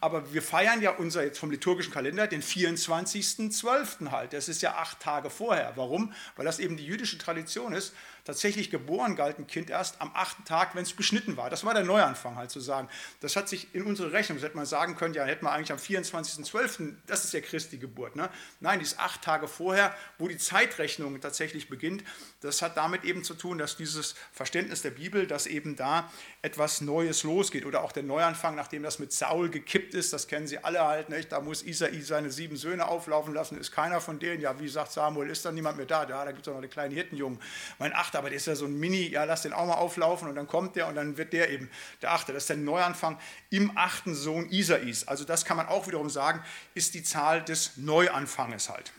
[0.02, 4.10] aber wir feiern ja unser jetzt vom liturgischen Kalender den 24.12.
[4.10, 4.32] halt.
[4.32, 5.72] Das ist ja acht Tage vorher.
[5.76, 6.12] Warum?
[6.36, 7.94] Weil das eben die jüdische Tradition ist.
[8.24, 11.50] Tatsächlich geboren galt ein Kind erst am achten Tag, wenn es beschnitten war.
[11.50, 12.88] Das war der Neuanfang halt zu sagen.
[13.20, 15.72] Das hat sich in unsere Rechnung, das hätte man sagen können, ja, hätte man eigentlich
[15.72, 18.16] am 24.12., das ist ja Christi Geburt.
[18.16, 18.28] Ne?
[18.60, 22.04] Nein, die ist acht Tage vorher, wo die Zeitrechnung tatsächlich beginnt.
[22.40, 26.10] Das hat damit eben zu tun, dass dieses Verständnis der Bibel, dass eben da
[26.42, 30.46] etwas Neues losgeht oder auch der Neuanfang, nachdem das mit Saul gekippt ist, das kennen
[30.46, 31.32] Sie alle halt, nicht?
[31.32, 34.92] da muss Isai seine sieben Söhne auflaufen lassen, ist keiner von denen, ja, wie sagt
[34.92, 37.40] Samuel, ist da niemand mehr da, da, da gibt es auch noch einen kleinen Hirtenjungen,
[37.78, 40.28] mein Achter, aber der ist ja so ein Mini, ja, lass den auch mal auflaufen
[40.28, 41.70] und dann kommt der und dann wird der eben
[42.02, 43.20] der Achte, das ist der Neuanfang
[43.50, 46.42] im achten Sohn Isais, also das kann man auch wiederum sagen,
[46.74, 48.92] ist die Zahl des Neuanfanges halt.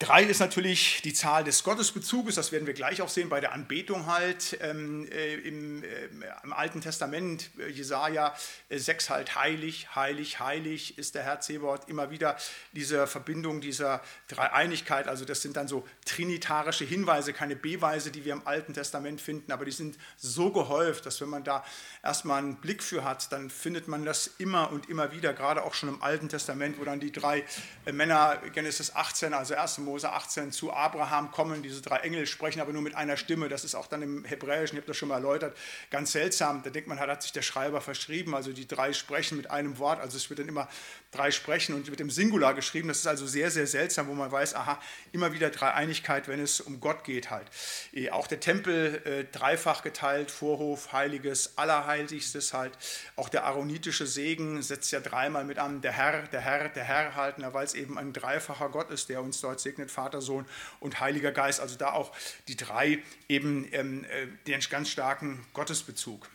[0.00, 3.52] Drei ist natürlich die Zahl des Gottesbezuges, das werden wir gleich auch sehen bei der
[3.52, 6.06] Anbetung halt ähm, äh, im, äh,
[6.42, 8.34] im, Alten Testament, äh, Jesaja
[8.68, 12.36] äh, 6 halt, heilig, heilig, heilig ist der Herr Zebaoth, immer wieder
[12.72, 18.32] diese Verbindung dieser Dreieinigkeit, also das sind dann so trinitarische Hinweise, keine Beweise, die wir
[18.32, 21.64] im Alten Testament finden, aber die sind so gehäuft, dass wenn man da
[22.02, 25.74] erstmal einen Blick für hat, dann findet man das immer und immer wieder, gerade auch
[25.74, 27.44] schon im Alten Testament, wo dann die drei
[27.86, 29.83] äh, Männer, Genesis 18, also 1.
[29.84, 31.62] Mose 18 zu Abraham kommen.
[31.62, 33.48] Diese drei Engel sprechen aber nur mit einer Stimme.
[33.48, 35.56] Das ist auch dann im Hebräischen, ich habe das schon mal erläutert,
[35.90, 36.62] ganz seltsam.
[36.62, 38.34] Da denkt man, hat sich der Schreiber verschrieben.
[38.34, 40.00] Also die drei sprechen mit einem Wort.
[40.00, 40.68] Also es wird dann immer
[41.10, 42.88] drei sprechen und mit dem Singular geschrieben.
[42.88, 44.80] Das ist also sehr, sehr seltsam, wo man weiß, aha,
[45.12, 47.46] immer wieder Dreieinigkeit, wenn es um Gott geht halt.
[47.92, 52.76] Eh, auch der Tempel äh, dreifach geteilt, Vorhof, Heiliges, Allerheiligstes halt.
[53.16, 57.14] Auch der aaronitische Segen setzt ja dreimal mit an, der Herr, der Herr, der Herr
[57.14, 60.46] halten, weil es eben ein dreifacher Gott ist, der uns dort segnet, Vater, Sohn
[60.80, 61.60] und Heiliger Geist.
[61.60, 62.12] Also da auch
[62.48, 66.28] die drei eben ähm, äh, den ganz starken Gottesbezug.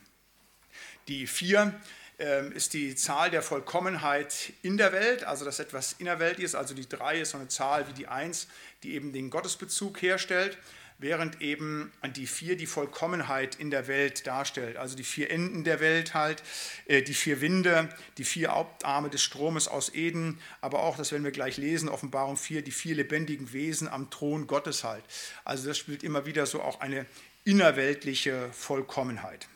[1.07, 1.73] Die vier
[2.19, 6.73] ähm, ist die Zahl der Vollkommenheit in der Welt, also dass etwas innerweltig ist, also
[6.73, 8.47] die drei ist so eine Zahl wie die eins,
[8.83, 10.57] die eben den Gottesbezug herstellt,
[10.99, 15.79] während eben die vier die Vollkommenheit in der Welt darstellt, also die vier Enden der
[15.79, 16.43] Welt halt,
[16.85, 21.23] äh, die vier Winde, die vier Hauptarme des Stromes aus Eden, aber auch, das werden
[21.23, 25.03] wir gleich lesen, Offenbarung 4, die vier lebendigen Wesen am Thron Gottes halt.
[25.45, 27.05] Also das spielt immer wieder so auch eine
[27.45, 29.47] innerweltliche Vollkommenheit.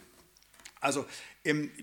[0.79, 1.05] Also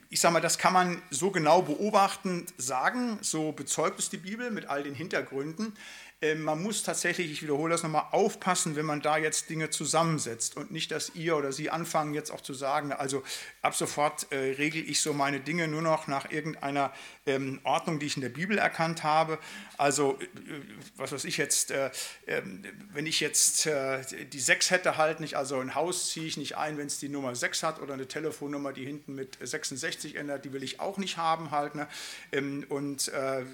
[0.08, 4.50] ich sage mal, das kann man so genau beobachtend sagen, so bezeugt es die Bibel
[4.50, 5.74] mit all den Hintergründen.
[6.22, 10.56] Ähm, man muss tatsächlich, ich wiederhole das nochmal, aufpassen, wenn man da jetzt Dinge zusammensetzt
[10.56, 13.22] und nicht, dass ihr oder sie anfangen jetzt auch zu sagen, also
[13.62, 16.92] ab sofort äh, regle ich so meine Dinge nur noch nach irgendeiner
[17.26, 19.38] ähm, Ordnung, die ich in der Bibel erkannt habe.
[19.76, 20.26] Also äh,
[20.96, 21.90] was weiß ich jetzt, äh,
[22.26, 22.42] äh,
[22.92, 26.56] wenn ich jetzt äh, die 6 hätte halt nicht, also ein Haus ziehe ich nicht
[26.56, 30.44] ein, wenn es die Nummer 6 hat oder eine Telefonnummer, die hinten mit 66 ändert,
[30.44, 31.74] die will ich auch nicht haben halt.
[31.74, 31.86] Ne?
[32.32, 33.44] Ähm, und äh,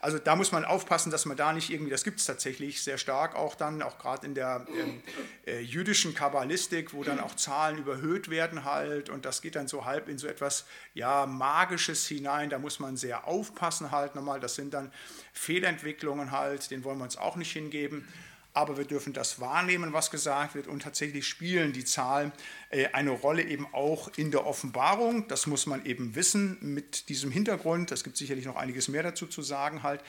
[0.00, 2.98] also da muss man aufpassen, dass man da nicht irgendwie das gibt es tatsächlich sehr
[2.98, 5.02] stark auch dann, auch gerade in der ähm,
[5.46, 9.84] äh, jüdischen Kabbalistik, wo dann auch Zahlen überhöht werden halt und das geht dann so
[9.84, 14.54] halb in so etwas ja, Magisches hinein, da muss man sehr aufpassen halt nochmal, das
[14.54, 14.92] sind dann
[15.32, 18.06] Fehlentwicklungen halt, den wollen wir uns auch nicht hingeben
[18.54, 22.32] aber wir dürfen das wahrnehmen, was gesagt wird und tatsächlich spielen die Zahlen
[22.70, 25.28] äh, eine Rolle eben auch in der Offenbarung.
[25.28, 27.92] Das muss man eben wissen mit diesem Hintergrund.
[27.92, 30.02] Es gibt sicherlich noch einiges mehr dazu zu sagen halt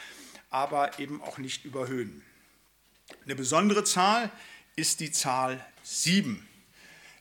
[0.49, 2.23] aber eben auch nicht überhöhen.
[3.25, 4.31] Eine besondere Zahl
[4.75, 6.47] ist die Zahl 7.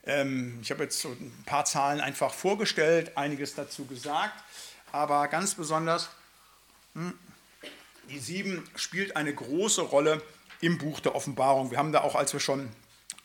[0.05, 4.43] Ähm, ich habe jetzt so ein paar Zahlen einfach vorgestellt, einiges dazu gesagt,
[4.93, 6.09] aber ganz besonders,
[6.95, 7.13] hm,
[8.09, 10.23] die 7 spielt eine große Rolle
[10.61, 11.71] im Buch der Offenbarung.
[11.71, 12.69] Wir haben da auch, als wir schon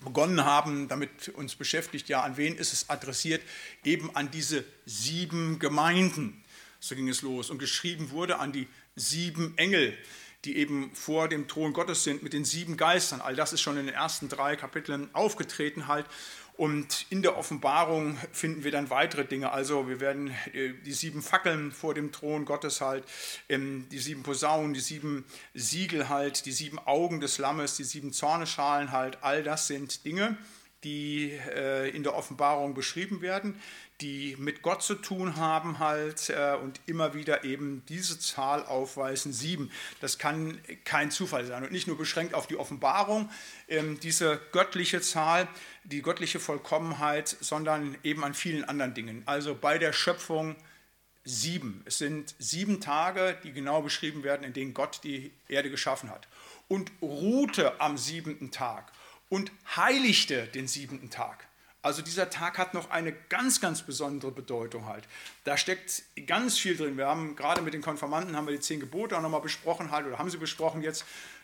[0.01, 3.41] begonnen haben, damit uns beschäftigt, ja, an wen ist es adressiert?
[3.83, 6.43] Eben an diese sieben Gemeinden.
[6.79, 7.49] So ging es los.
[7.49, 9.97] Und geschrieben wurde an die sieben Engel,
[10.45, 13.21] die eben vor dem Thron Gottes sind, mit den sieben Geistern.
[13.21, 16.05] All das ist schon in den ersten drei Kapiteln aufgetreten halt.
[16.55, 19.51] Und in der Offenbarung finden wir dann weitere Dinge.
[19.51, 23.05] Also wir werden äh, die sieben Fackeln vor dem Thron Gottes halt,
[23.49, 28.13] ähm, die sieben Posaunen, die sieben Siegel halt, die sieben Augen des Lammes, die sieben
[28.13, 29.17] Zorneschalen halt.
[29.23, 30.37] All das sind Dinge,
[30.83, 33.59] die äh, in der Offenbarung beschrieben werden
[34.03, 39.31] die mit Gott zu tun haben halt äh, und immer wieder eben diese Zahl aufweisen,
[39.31, 39.71] sieben.
[40.01, 43.29] Das kann kein Zufall sein und nicht nur beschränkt auf die Offenbarung,
[43.69, 45.47] ähm, diese göttliche Zahl,
[45.85, 49.23] die göttliche Vollkommenheit, sondern eben an vielen anderen Dingen.
[49.25, 50.55] Also bei der Schöpfung
[51.23, 51.81] sieben.
[51.85, 56.27] Es sind sieben Tage, die genau beschrieben werden, in denen Gott die Erde geschaffen hat.
[56.67, 58.91] Und ruhte am siebenten Tag
[59.33, 61.47] und heiligte den siebenten Tag.
[61.81, 65.05] Also dieser Tag hat noch eine ganz, ganz besondere Bedeutung halt.
[65.43, 66.97] Da steckt ganz viel drin.
[66.97, 70.05] Wir haben gerade mit den Konfirmanden haben wir die zehn Gebote auch nochmal besprochen halt
[70.05, 71.03] oder haben sie besprochen jetzt.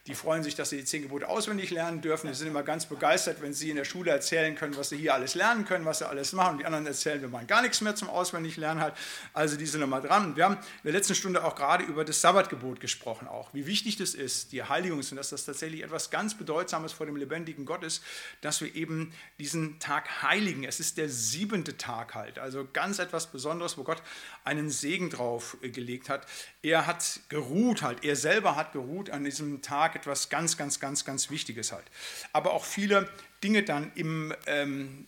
[0.10, 2.30] Die freuen sich, dass sie die zehn Gebote auswendig lernen dürfen.
[2.30, 5.14] Die sind immer ganz begeistert, wenn sie in der Schule erzählen können, was sie hier
[5.14, 6.54] alles lernen können, was sie alles machen.
[6.54, 8.96] Und die anderen erzählen, wir machen gar nichts mehr zum Auswendiglernen halt.
[9.36, 10.36] Also die sind immer dran.
[10.36, 13.54] Wir haben in der letzten Stunde auch gerade über das Sabbatgebot gesprochen auch.
[13.54, 17.06] Wie wichtig das ist, die Heiligung ist und dass das tatsächlich etwas ganz Bedeutsames vor
[17.06, 18.04] dem lebendigen Gott ist,
[18.42, 20.64] dass wir eben diesen Tag heiligen.
[20.64, 22.40] Es ist der siebente Tag halt.
[22.40, 24.02] Also ganz etwas Besonderes, wo Gott
[24.44, 26.26] einen Segen drauf gelegt hat.
[26.64, 28.04] Er hat geruht halt.
[28.04, 31.86] Er selber hat geruht an diesem Tag etwas ganz, ganz, ganz, ganz Wichtiges halt.
[32.34, 33.10] Aber auch viele
[33.44, 35.08] Dinge dann im, ähm,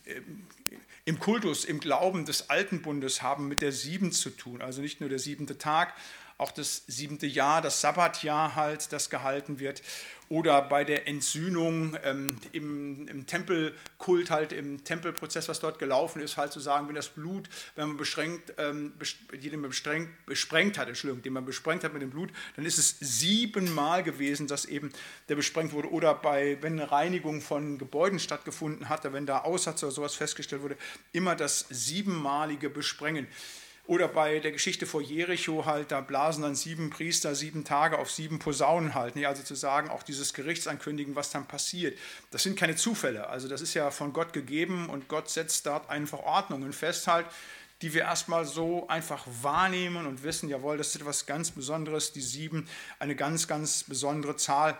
[1.04, 4.62] im Kultus, im Glauben des Alten Bundes haben mit der Sieben zu tun.
[4.62, 5.94] Also nicht nur der siebente Tag,
[6.38, 9.82] auch das siebente Jahr, das Sabbatjahr halt, das gehalten wird
[10.32, 16.38] oder bei der Entsühnung ähm, im, im, Tempelkult, halt im Tempelprozess, was dort gelaufen ist,
[16.38, 18.94] halt zu sagen, wenn das Blut, wenn man beschränkt, ähm,
[19.30, 22.78] den man besprengt, besprengt hat, Entschuldigung, den man besprengt hat mit dem Blut, dann ist
[22.78, 24.90] es siebenmal gewesen, dass eben
[25.28, 25.92] der besprengt wurde.
[25.92, 30.62] Oder bei, wenn eine Reinigung von Gebäuden stattgefunden hatte, wenn da Aussatz oder sowas festgestellt
[30.62, 30.78] wurde,
[31.12, 33.26] immer das siebenmalige Besprengen.
[33.92, 38.10] Oder bei der Geschichte vor Jericho halt, da blasen dann sieben Priester sieben Tage auf
[38.10, 39.16] sieben Posaunen halt.
[39.16, 41.98] Nee, also zu sagen, auch dieses Gerichtsankündigen, was dann passiert.
[42.30, 43.26] Das sind keine Zufälle.
[43.28, 47.26] Also das ist ja von Gott gegeben und Gott setzt dort einfach Ordnungen fest halt,
[47.82, 52.22] die wir erstmal so einfach wahrnehmen und wissen, jawohl, das ist etwas ganz Besonderes, die
[52.22, 52.66] sieben,
[52.98, 54.78] eine ganz, ganz besondere Zahl.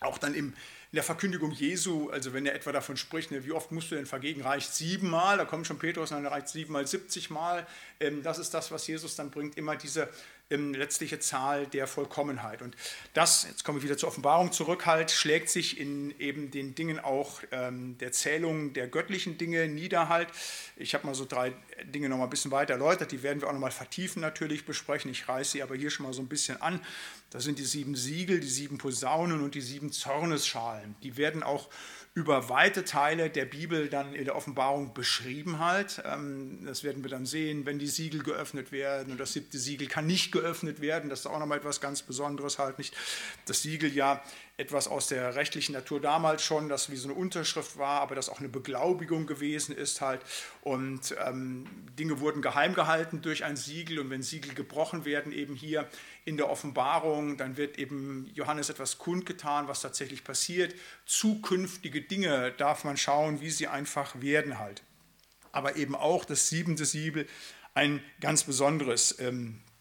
[0.00, 0.52] Auch dann im
[0.92, 3.94] in der Verkündigung Jesu, also wenn er etwa davon spricht, ne, wie oft musst du
[3.94, 7.66] denn vergeben, reicht siebenmal, da kommt schon Petrus dann reicht siebenmal, siebzigmal.
[7.98, 10.10] Ähm, das ist das, was Jesus dann bringt, immer diese
[10.52, 12.62] ähm, letztliche Zahl der Vollkommenheit.
[12.62, 12.76] Und
[13.14, 16.98] das, jetzt komme ich wieder zur Offenbarung zurück, halt, schlägt sich in eben den Dingen
[16.98, 20.28] auch ähm, der Zählung der göttlichen Dinge nieder halt.
[20.76, 21.52] Ich habe mal so drei
[21.84, 24.64] Dinge noch mal ein bisschen weiter erläutert, die werden wir auch noch mal vertiefen natürlich
[24.64, 25.10] besprechen.
[25.10, 26.80] Ich reiße sie aber hier schon mal so ein bisschen an.
[27.30, 30.94] Das sind die sieben Siegel, die sieben Posaunen und die sieben Zornesschalen.
[31.02, 31.70] Die werden auch
[32.14, 36.02] über weite Teile der Bibel dann in der Offenbarung beschrieben halt.
[36.04, 39.88] Ähm, das werden wir dann sehen, wenn die Siegel geöffnet werden und das siebte Siegel
[39.88, 41.08] kann nicht geöffnet werden.
[41.08, 42.94] Das ist auch nochmal etwas ganz Besonderes halt nicht.
[43.46, 44.22] Das Siegel ja
[44.58, 48.28] etwas aus der rechtlichen Natur damals schon, das wie so eine Unterschrift war, aber das
[48.28, 50.20] auch eine Beglaubigung gewesen ist halt.
[50.60, 51.66] Und ähm,
[51.98, 55.88] Dinge wurden geheim gehalten durch ein Siegel und wenn Siegel gebrochen werden, eben hier
[56.24, 60.74] in der Offenbarung, dann wird eben Johannes etwas kundgetan, was tatsächlich passiert.
[61.06, 64.82] Zukünftige Dinge darf man schauen, wie sie einfach werden halt.
[65.50, 67.26] Aber eben auch das siebente Siegel,
[67.74, 69.71] ein ganz besonderes ähm, äh,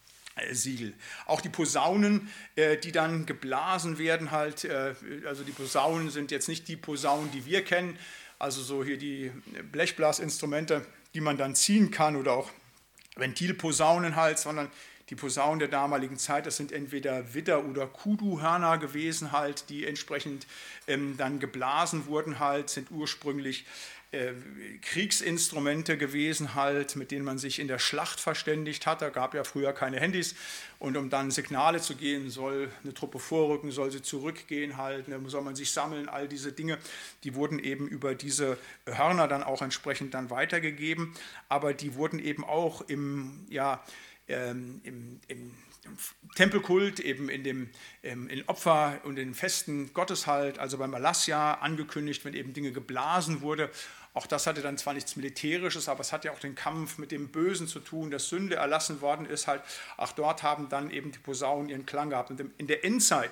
[0.52, 0.94] Siegel.
[1.26, 4.94] Auch die Posaunen, äh, die dann geblasen werden, halt, äh,
[5.26, 7.98] also die Posaunen sind jetzt nicht die Posaunen, die wir kennen,
[8.39, 9.32] also so hier die
[9.72, 12.50] Blechblasinstrumente, die man dann ziehen kann oder auch
[13.15, 14.72] Ventilposaunen halt, sondern
[15.10, 20.48] die Posaunen der damaligen Zeit, das sind entweder Widder- oder Kudu-Hörner gewesen halt, die entsprechend
[20.88, 24.00] ähm, dann geblasen wurden halt, sind ursprünglich äh,
[24.82, 29.02] Kriegsinstrumente gewesen, halt, mit denen man sich in der Schlacht verständigt hat.
[29.02, 30.36] Da gab ja früher keine Handys.
[30.80, 35.17] Und um dann Signale zu gehen, soll eine Truppe vorrücken, soll sie zurückgehen, halt, ne,
[35.28, 36.78] soll man sich sammeln, all diese Dinge,
[37.24, 41.13] die wurden eben über diese Hörner dann auch entsprechend dann weitergegeben.
[41.47, 43.82] Aber die wurden eben auch im, ja,
[44.28, 45.54] ähm, im, im
[46.36, 47.69] Tempelkult, eben in dem
[48.04, 52.71] ähm, in Opfer und in Festen Gottes halt, also beim Alassia angekündigt, wenn eben Dinge
[52.71, 53.71] geblasen wurde
[54.13, 57.12] auch das hatte dann zwar nichts Militärisches, aber es hat ja auch den Kampf mit
[57.12, 59.47] dem Bösen zu tun, dass Sünde erlassen worden ist.
[59.47, 59.62] Halt,
[59.95, 62.30] auch dort haben dann eben die Posaunen ihren Klang gehabt.
[62.30, 63.32] Und in der Endzeit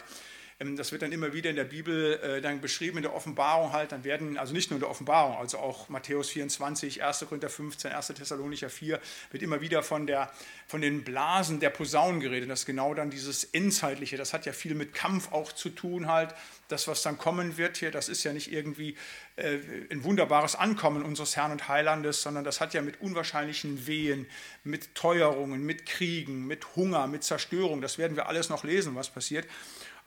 [0.59, 3.93] das wird dann immer wieder in der Bibel äh, dann beschrieben, in der Offenbarung halt,
[3.93, 7.25] dann werden, also nicht nur in der Offenbarung, also auch Matthäus 24, 1.
[7.29, 8.07] Korinther 15, 1.
[8.07, 8.99] Thessalonicher 4,
[9.31, 10.29] wird immer wieder von, der,
[10.67, 12.49] von den Blasen der Posaunen geredet.
[12.49, 16.07] Das ist genau dann dieses Endzeitliche, das hat ja viel mit Kampf auch zu tun
[16.07, 16.35] halt.
[16.67, 18.97] Das, was dann kommen wird hier, das ist ja nicht irgendwie
[19.37, 24.27] äh, ein wunderbares Ankommen unseres Herrn und Heilandes, sondern das hat ja mit unwahrscheinlichen Wehen,
[24.65, 29.09] mit Teuerungen, mit Kriegen, mit Hunger, mit Zerstörung, das werden wir alles noch lesen, was
[29.09, 29.47] passiert.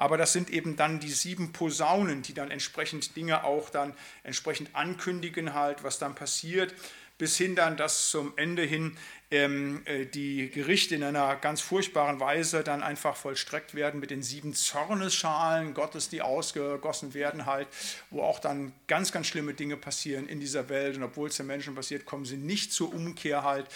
[0.03, 4.75] Aber das sind eben dann die sieben Posaunen, die dann entsprechend Dinge auch dann entsprechend
[4.75, 6.75] ankündigen halt, was dann passiert,
[7.19, 8.97] bis hin dann, dass zum Ende hin
[9.33, 15.73] die Gerichte in einer ganz furchtbaren Weise dann einfach vollstreckt werden mit den sieben Zornesschalen
[15.73, 17.66] Gottes, die ausgegossen werden halt,
[18.11, 21.47] wo auch dann ganz, ganz schlimme Dinge passieren in dieser Welt und obwohl es den
[21.47, 23.66] Menschen passiert, kommen sie nicht zur Umkehr halt.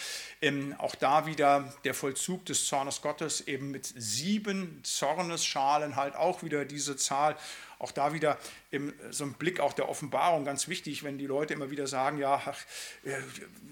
[0.43, 6.43] Ähm, auch da wieder der Vollzug des Zornes Gottes eben mit sieben Zornesschalen halt auch
[6.43, 7.37] wieder diese Zahl
[7.79, 8.39] auch da wieder
[8.71, 12.19] im, so ein Blick auch der Offenbarung ganz wichtig, wenn die Leute immer wieder sagen,
[12.19, 12.59] ja, ach,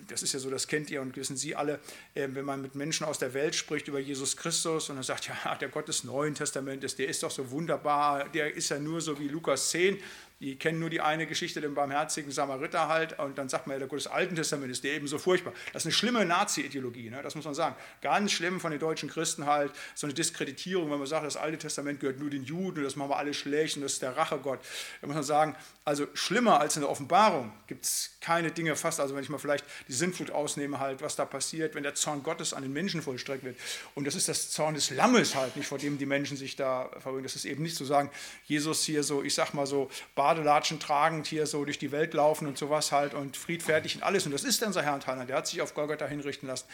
[0.08, 1.80] das ist ja so, das kennt ihr und wissen Sie alle,
[2.14, 5.28] ähm, wenn man mit Menschen aus der Welt spricht über Jesus Christus und er sagt,
[5.28, 9.00] ja, der Gott des Neuen Testamentes, der ist doch so wunderbar, der ist ja nur
[9.00, 9.98] so wie Lukas 10,
[10.44, 13.78] die kennen nur die eine Geschichte, den barmherzigen Samariter halt, und dann sagt man, ja,
[13.78, 15.54] der Gott des Alten Testamentes, der eben so furchtbar.
[15.72, 17.22] Das ist eine schlimme Nazi-Ideologie, ne?
[17.22, 17.74] das muss man sagen.
[18.02, 21.56] Ganz schlimm von den deutschen Christen halt, so eine Diskreditierung, wenn man sagt, das Alte
[21.56, 24.60] Testament gehört nur den Juden, das machen wir alle schlecht und das ist der Rachegott.
[25.00, 29.00] Da muss man sagen, also schlimmer als in der Offenbarung gibt es keine Dinge fast,
[29.00, 32.22] also wenn ich mal vielleicht die Sintflut ausnehme halt, was da passiert, wenn der Zorn
[32.22, 33.56] Gottes an den Menschen vollstreckt wird.
[33.94, 36.90] Und das ist das Zorn des Lammes halt, nicht vor dem die Menschen sich da
[36.98, 37.22] verwöhnen.
[37.22, 38.10] Das ist eben nicht zu sagen,
[38.44, 39.90] Jesus hier so, ich sag mal so,
[40.34, 44.26] Badelatschen tragend hier so durch die Welt laufen und sowas halt und friedfertig und alles.
[44.26, 46.66] Und das ist unser Herr und Heiland, der hat sich auf Golgatha hinrichten lassen.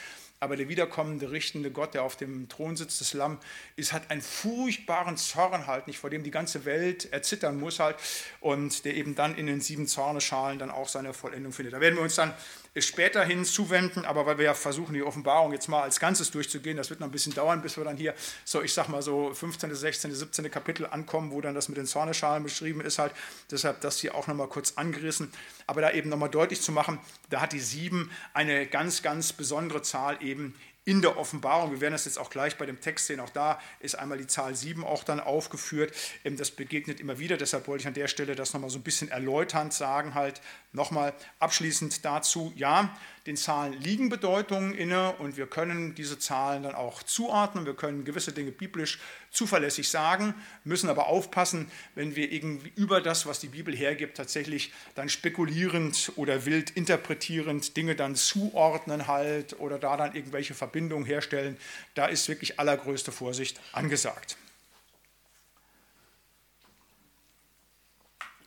[0.43, 3.39] Aber der wiederkommende, richtende Gott, der auf dem Thron sitzt, das Lamm,
[3.77, 7.97] ist, hat einen furchtbaren Zorn halt, nicht vor dem die ganze Welt erzittern muss halt
[8.41, 11.75] und der eben dann in den sieben Zorneschalen dann auch seine Vollendung findet.
[11.75, 12.33] Da werden wir uns dann
[12.79, 16.77] später hin zuwenden, aber weil wir ja versuchen, die Offenbarung jetzt mal als Ganzes durchzugehen,
[16.77, 18.15] das wird noch ein bisschen dauern, bis wir dann hier
[18.45, 20.51] so, ich sag mal so 15., 16., 17.
[20.51, 23.13] Kapitel ankommen, wo dann das mit den Zorneschalen beschrieben ist halt.
[23.51, 25.33] Deshalb das hier auch nochmal kurz angerissen.
[25.67, 29.83] Aber da eben nochmal deutlich zu machen, da hat die sieben eine ganz, ganz besondere
[29.83, 30.55] Zahl eben
[30.91, 31.71] in der Offenbarung.
[31.71, 33.21] Wir werden das jetzt auch gleich bei dem Text sehen.
[33.21, 35.95] Auch da ist einmal die Zahl 7 auch dann aufgeführt.
[36.25, 37.37] Ähm, das begegnet immer wieder.
[37.37, 40.15] Deshalb wollte ich an der Stelle das nochmal so ein bisschen erläuternd sagen.
[40.15, 40.41] Halt
[40.73, 42.53] nochmal abschließend dazu.
[42.57, 42.93] Ja,
[43.27, 47.67] den Zahlen liegen Bedeutungen inne und wir können diese Zahlen dann auch zuordnen.
[47.67, 48.99] Wir können gewisse Dinge biblisch
[49.31, 54.73] zuverlässig sagen, müssen aber aufpassen, wenn wir irgendwie über das, was die Bibel hergibt, tatsächlich
[54.95, 61.57] dann spekulierend oder wild interpretierend Dinge dann zuordnen halt oder da dann irgendwelche Verbindungen herstellen.
[61.95, 64.37] Da ist wirklich allergrößte Vorsicht angesagt.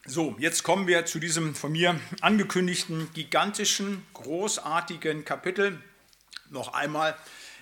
[0.06, 5.82] So, jetzt kommen wir zu diesem von mir angekündigten gigantischen, großartigen Kapitel.
[6.50, 7.18] Noch einmal,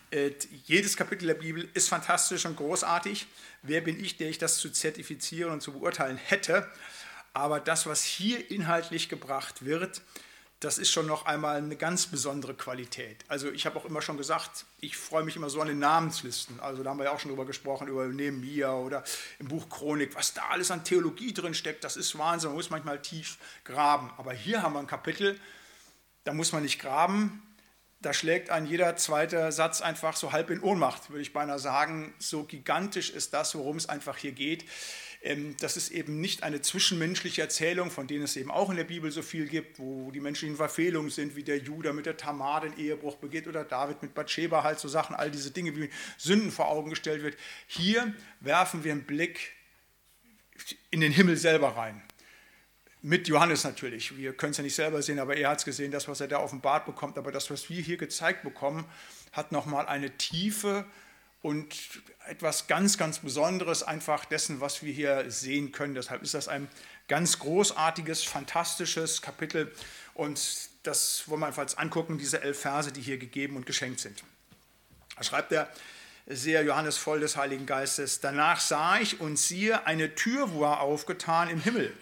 [0.10, 0.32] äh,
[0.66, 3.28] jedes Kapitel der Bibel ist fantastisch und großartig.
[3.62, 6.68] Wer bin ich, der ich das zu zertifizieren und zu beurteilen hätte?
[7.32, 10.02] Aber das, was hier inhaltlich gebracht wird,
[10.62, 13.26] das ist schon noch einmal eine ganz besondere Qualität.
[13.28, 16.60] Also ich habe auch immer schon gesagt, ich freue mich immer so an den Namenslisten.
[16.60, 19.04] Also da haben wir ja auch schon drüber gesprochen, über Nehemiah oder
[19.40, 22.70] im Buch Chronik, was da alles an Theologie drin steckt, das ist Wahnsinn, man muss
[22.70, 24.12] manchmal tief graben.
[24.18, 25.40] Aber hier haben wir ein Kapitel,
[26.26, 27.42] da muss man nicht graben,
[28.00, 32.14] da schlägt ein jeder zweite Satz einfach so halb in Ohnmacht, würde ich beinahe sagen.
[32.20, 34.66] So gigantisch ist das, worum es einfach hier geht.
[35.24, 38.84] Ähm, das ist eben nicht eine zwischenmenschliche Erzählung, von denen es eben auch in der
[38.84, 42.62] Bibel so viel gibt, wo die menschlichen Verfehlungen sind, wie der Judah mit der Tamar
[42.62, 46.52] den Ehebruch begeht oder David mit Bathsheba, halt so Sachen, all diese Dinge, wie Sünden
[46.52, 47.38] vor Augen gestellt wird.
[47.68, 49.54] Hier werfen wir einen Blick
[50.90, 52.02] in den Himmel selber rein.
[53.04, 54.16] Mit Johannes natürlich.
[54.16, 56.28] Wir können es ja nicht selber sehen, aber er hat es gesehen, das, was er
[56.28, 57.18] da offenbart bekommt.
[57.18, 58.86] Aber das, was wir hier gezeigt bekommen,
[59.32, 60.86] hat nochmal eine Tiefe
[61.42, 61.76] und
[62.28, 65.96] etwas ganz, ganz Besonderes einfach dessen, was wir hier sehen können.
[65.96, 66.68] Deshalb ist das ein
[67.08, 69.72] ganz großartiges, fantastisches Kapitel
[70.14, 74.24] und das wollen wir einfach angucken, diese elf Verse, die hier gegeben und geschenkt sind.
[75.16, 75.70] Da schreibt er
[76.28, 78.20] sehr Johannes voll des Heiligen Geistes.
[78.20, 81.94] Danach sah ich und siehe, eine Tür war aufgetan im Himmel.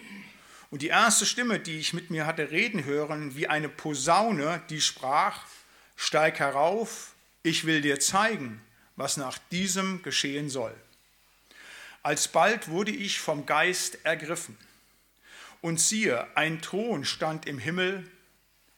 [0.71, 4.81] Und die erste Stimme, die ich mit mir hatte reden hören, wie eine Posaune, die
[4.81, 5.43] sprach,
[5.95, 8.61] steig herauf, ich will dir zeigen,
[8.99, 10.75] was nach diesem geschehen soll.
[12.03, 14.57] Alsbald wurde ich vom Geist ergriffen.
[15.61, 18.09] Und siehe, ein Thron stand im Himmel,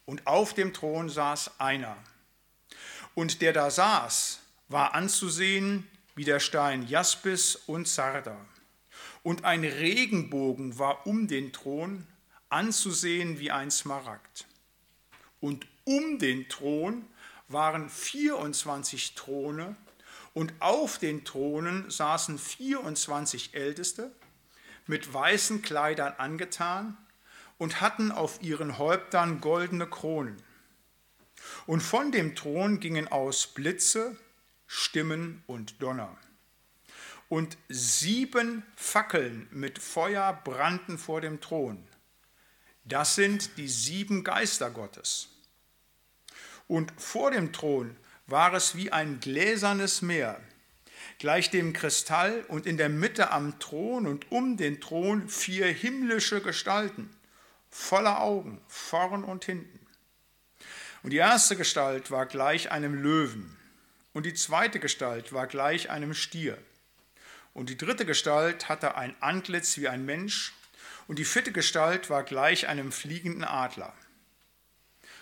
[0.06, 1.98] und auf dem Thron saß einer.
[3.16, 8.38] Und der da saß, war anzusehen wie der Stein Jaspis und Sarda.
[9.24, 12.06] Und ein Regenbogen war um den Thron,
[12.50, 14.46] anzusehen wie ein Smaragd.
[15.40, 17.06] Und um den Thron
[17.48, 19.76] waren 24 Throne,
[20.34, 24.12] und auf den Thronen saßen 24 Älteste,
[24.88, 26.98] mit weißen Kleidern angetan
[27.58, 30.42] und hatten auf ihren Häuptern goldene Kronen.
[31.66, 34.18] Und von dem Thron gingen aus Blitze,
[34.68, 36.18] Stimmen und Donner.
[37.30, 41.88] Und sieben Fackeln mit Feuer brannten vor dem Thron.
[42.84, 45.30] Das sind die sieben Geister Gottes.
[46.68, 47.96] Und vor dem Thron
[48.32, 50.40] war es wie ein gläsernes Meer,
[51.20, 56.42] gleich dem Kristall und in der Mitte am Thron und um den Thron vier himmlische
[56.42, 57.10] Gestalten,
[57.70, 59.80] voller Augen, vorn und hinten.
[61.04, 63.58] Und die erste Gestalt war gleich einem Löwen
[64.14, 66.58] und die zweite Gestalt war gleich einem Stier.
[67.54, 70.54] Und die dritte Gestalt hatte ein Antlitz wie ein Mensch
[71.08, 73.94] und die vierte Gestalt war gleich einem fliegenden Adler.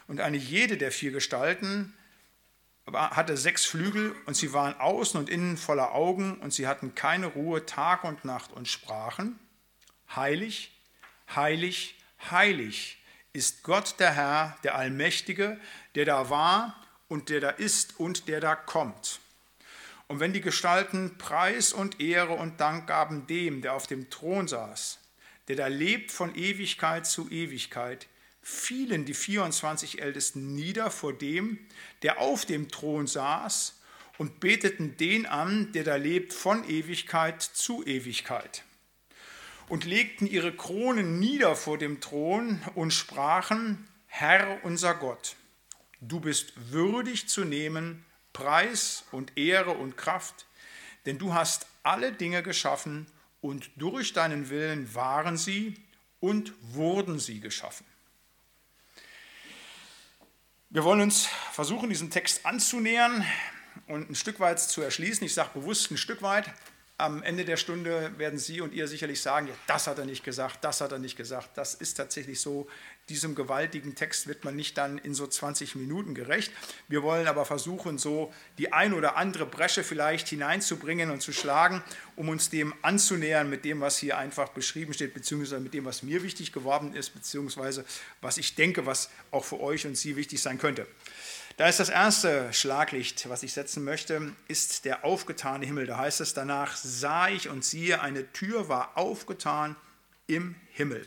[0.07, 1.93] Und eine jede der vier Gestalten
[2.93, 7.27] hatte sechs Flügel und sie waren außen und innen voller Augen und sie hatten keine
[7.27, 9.39] Ruhe Tag und Nacht und sprachen,
[10.15, 10.71] heilig,
[11.35, 11.95] heilig,
[12.29, 12.97] heilig
[13.33, 15.59] ist Gott der Herr, der Allmächtige,
[15.95, 16.75] der da war
[17.07, 19.19] und der da ist und der da kommt.
[20.07, 24.47] Und wenn die Gestalten Preis und Ehre und Dank gaben dem, der auf dem Thron
[24.47, 24.99] saß,
[25.47, 28.07] der da lebt von Ewigkeit zu Ewigkeit,
[28.49, 31.59] fielen die 24 Ältesten nieder vor dem,
[32.01, 33.75] der auf dem Thron saß,
[34.17, 38.65] und beteten den an, der da lebt von Ewigkeit zu Ewigkeit.
[39.69, 45.37] Und legten ihre Kronen nieder vor dem Thron und sprachen, Herr unser Gott,
[46.01, 50.47] du bist würdig zu nehmen Preis und Ehre und Kraft,
[51.05, 53.07] denn du hast alle Dinge geschaffen
[53.39, 55.75] und durch deinen Willen waren sie
[56.19, 57.88] und wurden sie geschaffen.
[60.71, 63.25] Wir wollen uns versuchen, diesen Text anzunähern
[63.87, 65.25] und ein Stück weit zu erschließen.
[65.25, 66.53] Ich sage bewusst ein Stück weit.
[66.99, 70.23] Am Ende der Stunde werden Sie und ihr sicherlich sagen, ja, das hat er nicht
[70.23, 71.49] gesagt, das hat er nicht gesagt.
[71.55, 72.67] Das ist tatsächlich so
[73.09, 76.51] diesem gewaltigen Text wird man nicht dann in so 20 Minuten gerecht.
[76.87, 81.83] Wir wollen aber versuchen, so die ein oder andere Bresche vielleicht hineinzubringen und zu schlagen,
[82.15, 86.03] um uns dem anzunähern mit dem, was hier einfach beschrieben steht, beziehungsweise mit dem, was
[86.03, 87.83] mir wichtig geworden ist, beziehungsweise
[88.21, 90.87] was ich denke, was auch für euch und Sie wichtig sein könnte.
[91.57, 95.87] Da ist das erste Schlaglicht, was ich setzen möchte, ist der aufgetane Himmel.
[95.87, 99.75] Da heißt es, danach sah ich und siehe, eine Tür war aufgetan
[100.27, 101.05] im Himmel.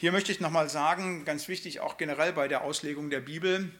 [0.00, 3.70] Hier möchte ich nochmal sagen, ganz wichtig auch generell bei der Auslegung der Bibel,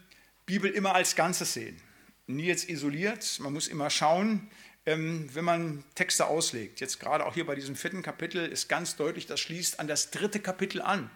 [0.45, 1.81] Bibel immer als Ganzes sehen.
[2.27, 4.51] Nie jetzt isoliert, man muss immer schauen,
[4.85, 6.81] ähm, wenn man Texte auslegt.
[6.81, 10.11] Jetzt gerade auch hier bei diesem vierten Kapitel ist ganz deutlich, das schließt an das
[10.11, 11.11] dritte Kapitel an.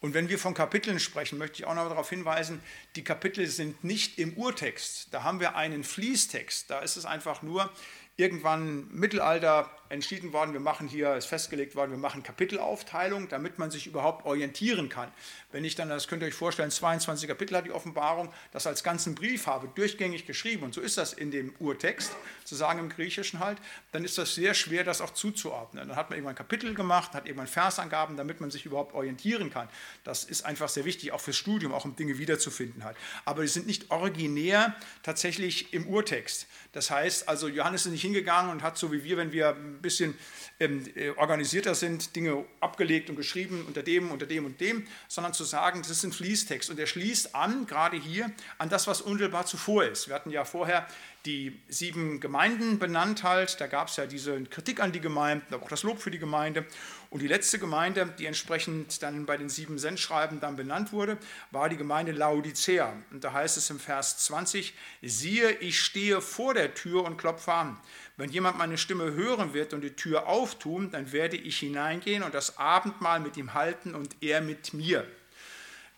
[0.00, 2.62] Und wenn wir von Kapiteln sprechen, möchte ich auch noch darauf hinweisen,
[2.96, 5.08] die Kapitel sind nicht im Urtext.
[5.10, 6.70] Da haben wir einen Fließtext.
[6.70, 7.70] Da ist es einfach nur
[8.16, 13.70] irgendwann Mittelalter entschieden worden, wir machen hier, ist festgelegt worden, wir machen Kapitelaufteilung, damit man
[13.70, 15.12] sich überhaupt orientieren kann.
[15.52, 18.82] Wenn ich dann, das könnt ihr euch vorstellen, 22 Kapitel hat die Offenbarung, das als
[18.82, 22.88] ganzen Brief habe, durchgängig geschrieben, und so ist das in dem Urtext, zu sagen im
[22.88, 23.58] Griechischen halt,
[23.92, 25.86] dann ist das sehr schwer, das auch zuzuordnen.
[25.86, 29.68] Dann hat man irgendwann Kapitel gemacht, hat irgendwann Versangaben, damit man sich überhaupt orientieren kann.
[30.04, 32.96] Das ist einfach sehr wichtig, auch fürs Studium, auch um Dinge wiederzufinden halt.
[33.26, 36.46] Aber die sind nicht originär tatsächlich im Urtext.
[36.72, 40.16] Das heißt, also Johannes ist nicht hingegangen und hat so wie wir, wenn wir bisschen
[40.60, 45.34] ähm, äh, organisierter sind, Dinge abgelegt und geschrieben unter dem, unter dem und dem, sondern
[45.34, 49.00] zu sagen, das ist ein Fließtext und der schließt an, gerade hier, an das, was
[49.00, 50.08] unmittelbar zuvor ist.
[50.08, 50.86] Wir hatten ja vorher
[51.24, 53.60] die sieben Gemeinden benannt halt.
[53.60, 56.18] Da gab es ja diese Kritik an die Gemeinden, aber auch das Lob für die
[56.18, 56.66] Gemeinde.
[57.10, 61.18] Und die letzte Gemeinde, die entsprechend dann bei den sieben Sendschreiben dann benannt wurde,
[61.50, 62.92] war die Gemeinde Laodicea.
[63.10, 67.52] Und da heißt es im Vers 20, siehe, ich stehe vor der Tür und klopfe
[67.52, 67.78] an.
[68.16, 72.34] Wenn jemand meine Stimme hören wird und die Tür auftun, dann werde ich hineingehen und
[72.34, 75.06] das Abendmahl mit ihm halten und er mit mir.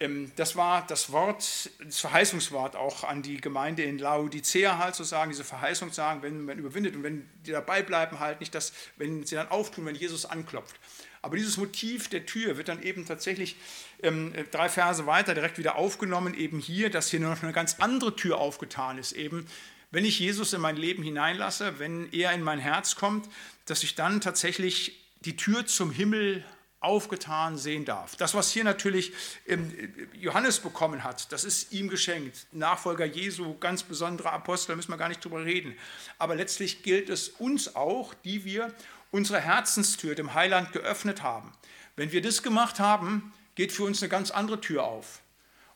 [0.01, 5.05] Ähm, das war das Wort, das Verheißungswort auch an die Gemeinde in Laodicea halt zu
[5.05, 8.55] sagen, diese Verheißung zu sagen, wenn man überwindet und wenn die dabei bleiben halt, nicht
[8.55, 10.77] das, wenn sie dann auftun, wenn Jesus anklopft.
[11.23, 13.57] Aber dieses Motiv der Tür wird dann eben tatsächlich
[14.03, 18.15] ähm, drei Verse weiter direkt wieder aufgenommen, eben hier, dass hier noch eine ganz andere
[18.15, 19.47] Tür aufgetan ist, eben
[19.95, 23.29] wenn ich Jesus in mein Leben hineinlasse, wenn er in mein Herz kommt,
[23.67, 26.45] dass ich dann tatsächlich die Tür zum Himmel
[26.81, 28.15] aufgetan sehen darf.
[28.17, 29.13] Das, was hier natürlich
[29.47, 29.73] ähm,
[30.13, 32.47] Johannes bekommen hat, das ist ihm geschenkt.
[32.53, 35.75] Nachfolger Jesu, ganz besonderer Apostel, da müssen wir gar nicht drüber reden.
[36.19, 38.75] Aber letztlich gilt es uns auch, die wir
[39.11, 41.53] unsere Herzenstür dem Heiland geöffnet haben.
[41.97, 45.21] Wenn wir das gemacht haben, geht für uns eine ganz andere Tür auf.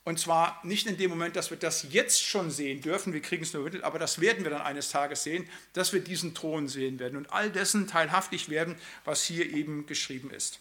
[0.04, 3.42] Und zwar nicht in dem Moment, dass wir das jetzt schon sehen dürfen, wir kriegen
[3.42, 6.66] es nur mittel, aber das werden wir dann eines Tages sehen, dass wir diesen Thron
[6.66, 10.60] sehen werden und all dessen teilhaftig werden, was hier eben geschrieben ist.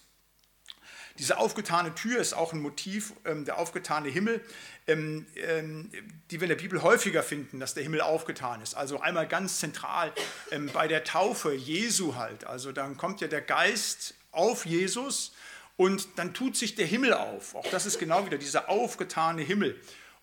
[1.19, 4.41] Diese aufgetane Tür ist auch ein Motiv, ähm, der aufgetane Himmel,
[4.85, 5.89] ähm, ähm,
[6.29, 8.75] die wir in der Bibel häufiger finden, dass der Himmel aufgetan ist.
[8.75, 10.13] Also einmal ganz zentral
[10.51, 12.45] ähm, bei der Taufe Jesu halt.
[12.45, 15.33] Also dann kommt ja der Geist auf Jesus
[15.78, 17.55] und dann tut sich der Himmel auf.
[17.55, 19.80] Auch das ist genau wieder dieser aufgetane Himmel.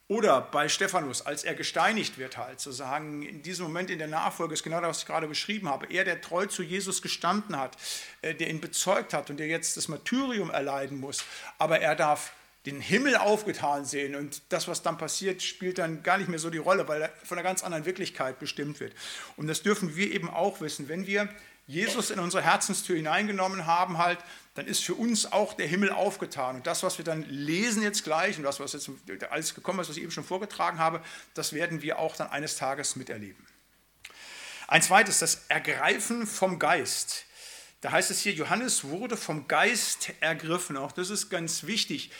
[0.06, 4.08] Oder bei Stephanus, als er gesteinigt wird, halt, zu sagen, in diesem Moment in der
[4.08, 5.86] Nachfolge ist genau das, was ich gerade beschrieben habe.
[5.86, 7.78] Er, der treu zu Jesus gestanden hat,
[8.20, 11.24] äh, der ihn bezeugt hat und der jetzt das Martyrium erleiden muss,
[11.56, 12.32] aber er darf
[12.66, 16.50] den Himmel aufgetan sehen und das, was dann passiert, spielt dann gar nicht mehr so
[16.50, 18.94] die Rolle, weil er von einer ganz anderen Wirklichkeit bestimmt wird.
[19.36, 20.88] Und das dürfen wir eben auch wissen.
[20.88, 21.28] Wenn wir
[21.66, 24.18] Jesus in unsere Herzenstür hineingenommen haben, halt,
[24.54, 26.56] dann ist für uns auch der Himmel aufgetan.
[26.56, 28.88] Und das, was wir dann lesen jetzt gleich und das, was jetzt
[29.30, 31.02] alles gekommen ist, was ich eben schon vorgetragen habe,
[31.34, 33.44] das werden wir auch dann eines Tages miterleben.
[34.68, 37.26] Ein zweites, das Ergreifen vom Geist.
[37.80, 40.76] Da heißt es hier, Johannes wurde vom Geist ergriffen.
[40.76, 42.10] Auch das ist ganz wichtig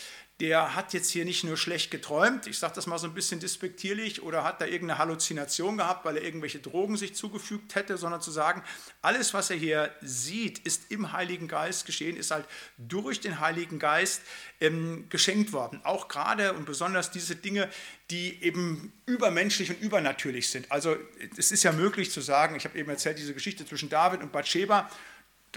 [0.41, 3.39] der hat jetzt hier nicht nur schlecht geträumt, ich sage das mal so ein bisschen
[3.39, 8.21] despektierlich, oder hat da irgendeine Halluzination gehabt, weil er irgendwelche Drogen sich zugefügt hätte, sondern
[8.21, 8.65] zu sagen,
[9.01, 12.47] alles, was er hier sieht, ist im Heiligen Geist geschehen, ist halt
[12.79, 14.23] durch den Heiligen Geist
[14.61, 15.81] ähm, geschenkt worden.
[15.85, 17.71] Auch gerade und besonders diese Dinge,
[18.11, 20.71] die eben übermenschlich und übernatürlich sind.
[20.73, 20.97] Also
[21.37, 24.33] es ist ja möglich zu sagen, ich habe eben erzählt, diese Geschichte zwischen David und
[24.33, 24.91] Bathsheba,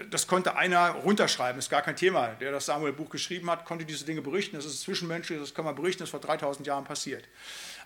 [0.10, 2.30] das konnte einer runterschreiben, ist gar kein Thema.
[2.40, 4.56] Der das Samuel-Buch geschrieben hat, konnte diese Dinge berichten.
[4.56, 7.26] Das ist zwischenmenschlich, das kann man berichten, das ist vor 3000 Jahren passiert.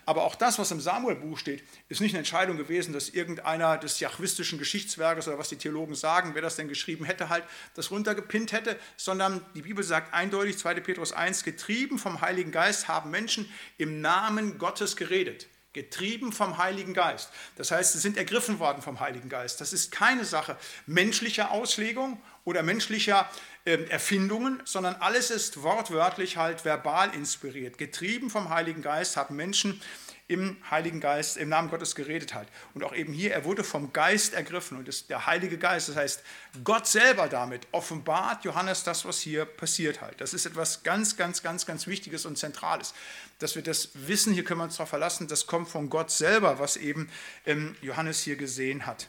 [0.04, 4.00] Aber auch das, was im Samuel-Buch steht, ist nicht eine Entscheidung gewesen, dass irgendeiner des
[4.00, 7.44] jachwistischen Geschichtswerkes oder was die Theologen sagen, wer das denn geschrieben hätte, halt
[7.74, 10.74] das runtergepinnt hätte, sondern die Bibel sagt eindeutig, 2.
[10.80, 13.48] Petrus 1, getrieben vom Heiligen Geist haben Menschen
[13.78, 17.30] im Namen Gottes geredet getrieben vom Heiligen Geist.
[17.56, 19.60] Das heißt, sie sind ergriffen worden vom Heiligen Geist.
[19.60, 20.56] Das ist keine Sache
[20.86, 23.28] menschlicher Auslegung oder menschlicher
[23.64, 27.78] äh, Erfindungen, sondern alles ist wortwörtlich halt verbal inspiriert.
[27.78, 29.80] Getrieben vom Heiligen Geist haben Menschen
[30.28, 32.48] im Heiligen Geist, im Namen Gottes geredet hat.
[32.74, 35.96] Und auch eben hier, er wurde vom Geist ergriffen und das, der Heilige Geist, das
[35.96, 36.22] heißt,
[36.64, 40.20] Gott selber damit offenbart Johannes das, was hier passiert halt.
[40.20, 42.94] Das ist etwas ganz, ganz, ganz, ganz Wichtiges und Zentrales,
[43.38, 46.58] dass wir das wissen, hier können wir uns darauf verlassen, das kommt von Gott selber,
[46.58, 47.10] was eben
[47.44, 49.08] ähm, Johannes hier gesehen hat.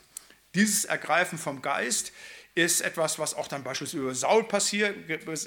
[0.55, 2.11] Dieses Ergreifen vom Geist
[2.55, 4.95] ist etwas, was auch dann beispielsweise über Saul passiert,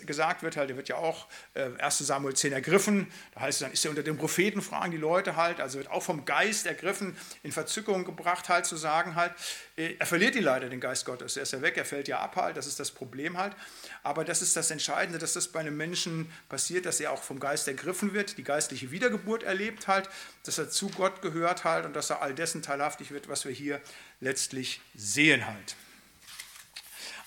[0.07, 3.65] gesagt wird, halt, der wird ja auch äh, 1 Samuel 10 ergriffen, da heißt es
[3.65, 6.67] dann, ist er unter den Propheten, fragen die Leute halt, also wird auch vom Geist
[6.67, 9.33] ergriffen, in Verzückung gebracht halt, zu sagen halt,
[9.77, 12.19] äh, er verliert ihn leider, den Geist Gottes, er ist ja weg, er fällt ja
[12.19, 13.55] ab halt, das ist das Problem halt,
[14.03, 17.39] aber das ist das Entscheidende, dass das bei einem Menschen passiert, dass er auch vom
[17.39, 20.09] Geist ergriffen wird, die geistliche Wiedergeburt erlebt halt,
[20.45, 23.53] dass er zu Gott gehört halt und dass er all dessen teilhaftig wird, was wir
[23.53, 23.81] hier
[24.21, 25.77] letztlich sehen halt.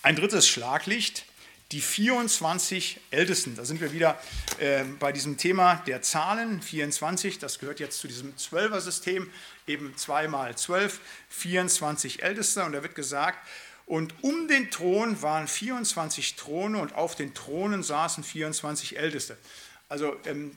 [0.02, 1.26] Ein drittes Schlaglicht,
[1.72, 3.54] die 24 Ältesten.
[3.54, 4.18] Da sind wir wieder
[4.58, 6.62] äh, bei diesem Thema der Zahlen.
[6.62, 9.30] 24, das gehört jetzt zu diesem Zwölfer-System,
[9.66, 12.64] eben 2 mal 12, 24 Älteste.
[12.64, 13.46] Und da wird gesagt,
[13.84, 19.36] und um den Thron waren 24 Throne und auf den Thronen saßen 24 Älteste.
[19.90, 20.56] Also ähm,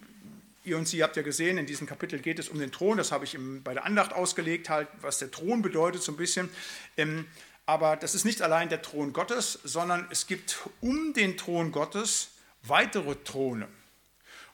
[0.64, 2.96] ihr und Sie habt ja gesehen, in diesem Kapitel geht es um den Thron.
[2.96, 6.50] Das habe ich bei der Andacht ausgelegt, halt, was der Thron bedeutet so ein bisschen.
[6.96, 7.26] Ähm,
[7.66, 12.30] aber das ist nicht allein der Thron Gottes, sondern es gibt um den Thron Gottes
[12.64, 13.68] weitere Throne.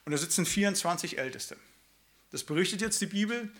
[0.04, 1.56] Und da sitzen 24 Älteste.
[2.30, 3.50] Das berichtet jetzt die Bibel.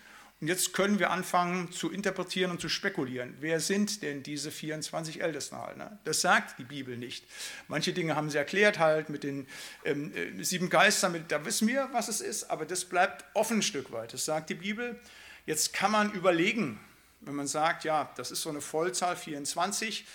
[0.40, 3.36] Und jetzt können wir anfangen zu interpretieren und zu spekulieren.
[3.40, 5.76] Wer sind denn diese 24 Ältesten halt?
[5.76, 5.98] Ne?
[6.04, 7.26] Das sagt die Bibel nicht.
[7.68, 9.46] Manche Dinge haben sie erklärt halt mit den
[9.84, 13.58] ähm, äh, sieben Geistern, mit, da wissen wir, was es ist, aber das bleibt offen
[13.58, 14.14] ein Stück weit.
[14.14, 14.98] Das sagt die Bibel.
[15.44, 16.80] Jetzt kann man überlegen,
[17.20, 20.06] wenn man sagt, ja, das ist so eine Vollzahl 24,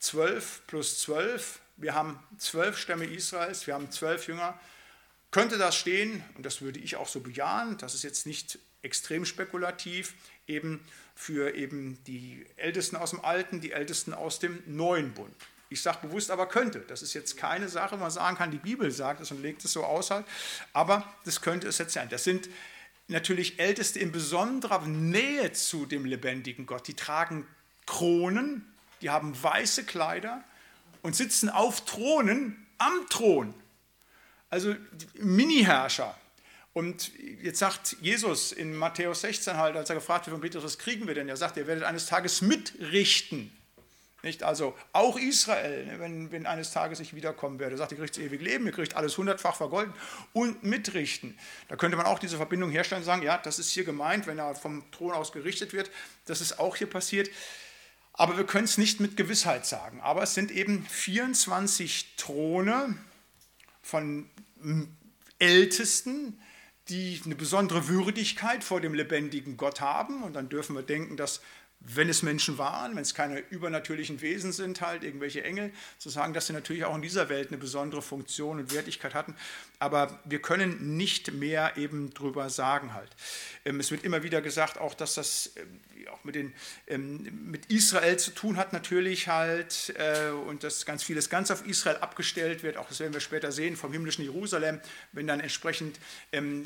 [0.00, 4.58] 12 plus 12, wir haben zwölf Stämme Israels, wir haben zwölf Jünger,
[5.30, 9.24] könnte das stehen, und das würde ich auch so bejahen, das ist jetzt nicht extrem
[9.24, 10.14] spekulativ,
[10.46, 10.80] eben
[11.14, 15.34] für eben die Ältesten aus dem Alten, die Ältesten aus dem Neuen Bund.
[15.70, 16.80] Ich sage bewusst aber könnte.
[16.80, 19.64] Das ist jetzt keine Sache, wo man sagen kann, die Bibel sagt es und legt
[19.64, 20.24] es so aus halt.
[20.72, 22.08] Aber das könnte es jetzt sein.
[22.08, 22.48] Das sind
[23.08, 26.86] natürlich Älteste in besonderer Nähe zu dem lebendigen Gott.
[26.86, 27.46] Die tragen
[27.86, 28.64] Kronen,
[29.00, 30.44] die haben weiße Kleider
[31.02, 33.54] und sitzen auf Thronen am Thron.
[34.50, 34.74] Also
[35.14, 36.16] Mini-Herrscher.
[36.74, 37.10] Und
[37.42, 41.06] jetzt sagt Jesus in Matthäus 16 halt, als er gefragt wird von Petrus, was kriegen
[41.06, 41.28] wir denn?
[41.28, 43.50] Er sagt, ihr werdet eines Tages mitrichten
[44.28, 44.42] nicht?
[44.42, 48.22] Also auch Israel, ne, wenn, wenn eines Tages ich wiederkommen werde, sagt, ihr kriegt das
[48.22, 49.92] ewige Leben, ihr kriegt alles hundertfach vergolden
[50.32, 51.36] und mitrichten.
[51.68, 54.38] Da könnte man auch diese Verbindung herstellen und sagen, ja, das ist hier gemeint, wenn
[54.38, 55.90] er vom Thron aus gerichtet wird,
[56.26, 57.30] das ist auch hier passiert.
[58.12, 60.00] Aber wir können es nicht mit Gewissheit sagen.
[60.00, 62.98] Aber es sind eben 24 Throne
[63.80, 64.28] von
[65.38, 66.40] Ältesten,
[66.88, 70.22] die eine besondere Würdigkeit vor dem lebendigen Gott haben.
[70.22, 71.40] Und dann dürfen wir denken, dass
[71.80, 76.34] wenn es Menschen waren, wenn es keine übernatürlichen Wesen sind, halt irgendwelche Engel, zu sagen,
[76.34, 79.36] dass sie natürlich auch in dieser Welt eine besondere Funktion und Wertigkeit hatten.
[79.78, 83.10] Aber wir können nicht mehr eben drüber sagen halt.
[83.64, 85.52] Ähm, es wird immer wieder gesagt, auch dass das
[86.06, 86.52] ähm, auch mit, den,
[86.86, 91.66] ähm, mit Israel zu tun hat natürlich halt äh, und dass ganz vieles ganz auf
[91.66, 92.76] Israel abgestellt wird.
[92.76, 94.80] Auch das werden wir später sehen vom himmlischen Jerusalem,
[95.12, 95.98] wenn dann entsprechend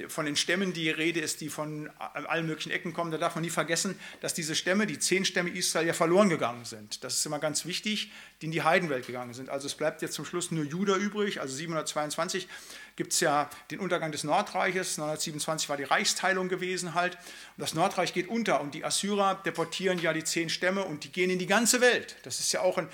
[0.09, 3.11] von den Stämmen die Rede ist, die von allen möglichen Ecken kommen.
[3.11, 6.65] Da darf man nie vergessen, dass diese Stämme, die zehn Stämme Israel ja verloren gegangen
[6.65, 7.05] sind.
[7.05, 8.11] Das ist immer ganz wichtig,
[8.41, 9.49] die in die Heidenwelt gegangen sind.
[9.49, 12.49] Also es bleibt jetzt zum Schluss nur Juda übrig, also 722
[12.97, 14.99] gibt es ja den Untergang des Nordreiches.
[14.99, 17.15] 927 war die Reichsteilung gewesen halt.
[17.15, 21.13] Und das Nordreich geht unter und die Assyrer deportieren ja die zehn Stämme und die
[21.13, 22.17] gehen in die ganze Welt.
[22.23, 22.89] Das ist ja auch ein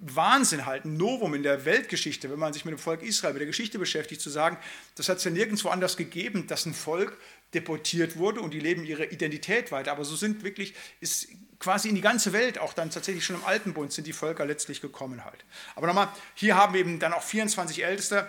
[0.00, 3.40] Wahnsinn halt, ein Novum in der Weltgeschichte, wenn man sich mit dem Volk Israel, mit
[3.40, 4.58] der Geschichte beschäftigt, zu sagen,
[4.96, 7.16] das hat es ja nirgendwo anders gegeben, dass ein Volk
[7.54, 9.92] deportiert wurde und die leben ihre Identität weiter.
[9.92, 11.28] Aber so sind wirklich, ist
[11.60, 14.44] quasi in die ganze Welt, auch dann tatsächlich schon im Alten Bund, sind die Völker
[14.44, 15.44] letztlich gekommen halt.
[15.74, 18.28] Aber nochmal, hier haben wir eben dann auch 24 Älteste,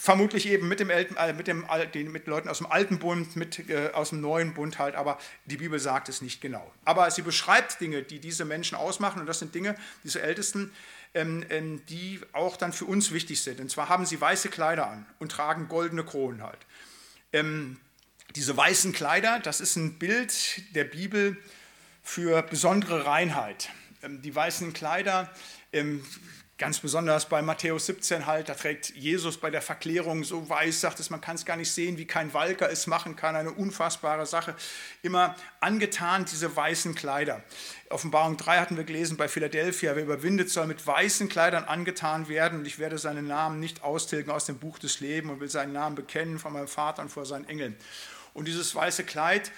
[0.00, 3.68] vermutlich eben mit, dem, äh, mit, dem, den, mit Leuten aus dem Alten Bund, mit,
[3.68, 6.72] äh, aus dem Neuen Bund halt, aber die Bibel sagt es nicht genau.
[6.86, 10.72] Aber sie beschreibt Dinge, die diese Menschen ausmachen und das sind Dinge, diese Ältesten,
[11.12, 13.60] ähm, ähm, die auch dann für uns wichtig sind.
[13.60, 16.60] Und zwar haben sie weiße Kleider an und tragen goldene Kronen halt.
[17.34, 17.78] Ähm,
[18.36, 21.36] diese weißen Kleider, das ist ein Bild der Bibel
[22.02, 23.68] für besondere Reinheit.
[24.02, 25.30] Ähm, die weißen Kleider,
[25.74, 26.02] ähm,
[26.60, 31.00] ganz besonders bei Matthäus 17 halt, da trägt Jesus bei der Verklärung so weiß, sagt
[31.00, 34.26] es, man kann es gar nicht sehen, wie kein Walker es machen kann, eine unfassbare
[34.26, 34.54] Sache.
[35.00, 37.42] Immer angetan diese weißen Kleider.
[37.88, 42.58] Offenbarung 3 hatten wir gelesen bei Philadelphia, wer überwindet, soll mit weißen Kleidern angetan werden
[42.58, 45.72] und ich werde seinen Namen nicht austilgen aus dem Buch des Lebens und will seinen
[45.72, 47.74] Namen bekennen von meinem Vater und vor seinen Engeln.
[48.34, 49.50] Und dieses weiße Kleid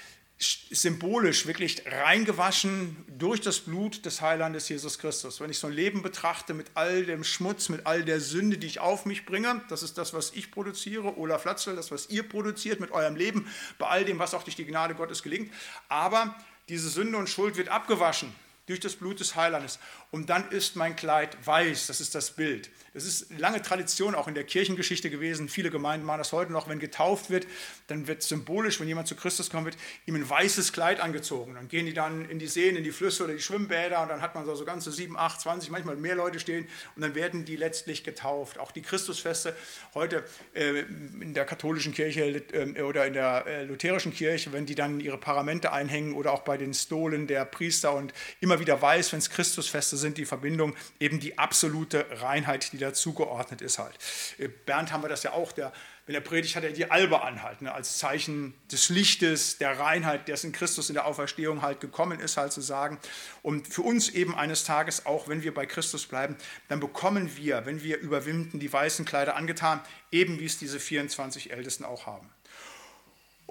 [0.43, 5.40] symbolisch wirklich reingewaschen durch das Blut des Heilandes Jesus Christus.
[5.40, 8.66] Wenn ich so ein Leben betrachte mit all dem Schmutz, mit all der Sünde, die
[8.66, 12.28] ich auf mich bringe, das ist das, was ich produziere, Olaf Latzel, das, was ihr
[12.28, 13.47] produziert mit eurem Leben,
[13.78, 15.53] bei all dem, was auch durch die Gnade Gottes gelingt.
[15.88, 16.34] Aber
[16.68, 18.34] diese Sünde und Schuld wird abgewaschen
[18.66, 19.78] durch das Blut des Heilandes.
[20.11, 22.70] Und dann ist mein Kleid weiß, das ist das Bild.
[22.95, 25.49] Das ist lange Tradition auch in der Kirchengeschichte gewesen.
[25.49, 26.68] Viele Gemeinden machen das heute noch.
[26.68, 27.47] Wenn getauft wird,
[27.86, 31.55] dann wird symbolisch, wenn jemand zu Christus kommt, wird ihm ein weißes Kleid angezogen.
[31.55, 34.20] Dann gehen die dann in die Seen, in die Flüsse oder die Schwimmbäder und dann
[34.20, 37.47] hat man so, so ganze sieben, acht, zwanzig, manchmal mehr Leute stehen und dann werden
[37.47, 38.59] die letztlich getauft.
[38.59, 39.57] Auch die Christusfeste
[39.95, 40.80] heute äh,
[41.20, 45.16] in der katholischen Kirche äh, oder in der äh, lutherischen Kirche, wenn die dann ihre
[45.16, 49.30] Paramente einhängen oder auch bei den Stolen der Priester und immer wieder weiß, wenn es
[49.30, 53.97] Christusfeste sind, die Verbindung, eben die absolute Reinheit, die dazu geordnet ist halt.
[54.39, 55.72] Äh, Bernd haben wir das ja auch, der,
[56.07, 60.28] wenn er predigt, hat er die Albe anhalten, ne, als Zeichen des Lichtes, der Reinheit,
[60.28, 62.99] dessen Christus in der Auferstehung halt gekommen ist, halt zu sagen.
[63.43, 66.37] Und für uns eben eines Tages, auch wenn wir bei Christus bleiben,
[66.68, 69.80] dann bekommen wir, wenn wir überwinden, die weißen Kleider angetan,
[70.11, 72.28] eben wie es diese 24 Ältesten auch haben.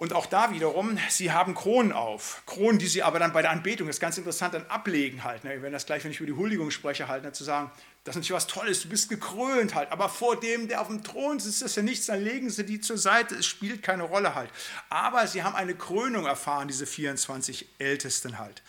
[0.01, 2.41] Und auch da wiederum, sie haben Kronen auf.
[2.47, 5.43] Kronen, die sie aber dann bei der Anbetung, das ist ganz interessant, dann ablegen halt.
[5.43, 5.51] Ne?
[5.51, 7.33] Wir werden das gleich, wenn ich über die Huldigung spreche, halt, ne?
[7.33, 7.69] zu sagen,
[8.03, 9.91] das ist natürlich was Tolles, du bist gekrönt halt.
[9.91, 12.81] Aber vor dem, der auf dem Thron sitzt, ist ja nichts, dann legen sie die
[12.81, 14.49] zur Seite, es spielt keine Rolle halt.
[14.89, 18.63] Aber sie haben eine Krönung erfahren, diese 24 Ältesten halt.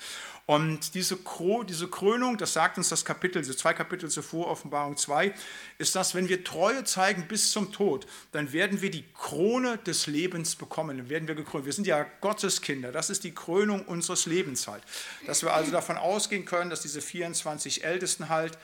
[0.44, 1.18] Und diese,
[1.68, 5.32] diese Krönung, das sagt uns das Kapitel, diese zwei Kapitel zuvor, Offenbarung 2,
[5.78, 10.08] ist das, wenn wir Treue zeigen bis zum Tod, dann werden wir die Krone des
[10.08, 10.98] Lebens bekommen.
[10.98, 11.64] Dann werden wir gekrönt.
[11.64, 12.90] Wir sind ja Gotteskinder.
[12.90, 14.82] Das ist die Krönung unseres Lebens halt.
[15.26, 18.58] Dass wir also davon ausgehen können, dass diese 24 Ältesten halt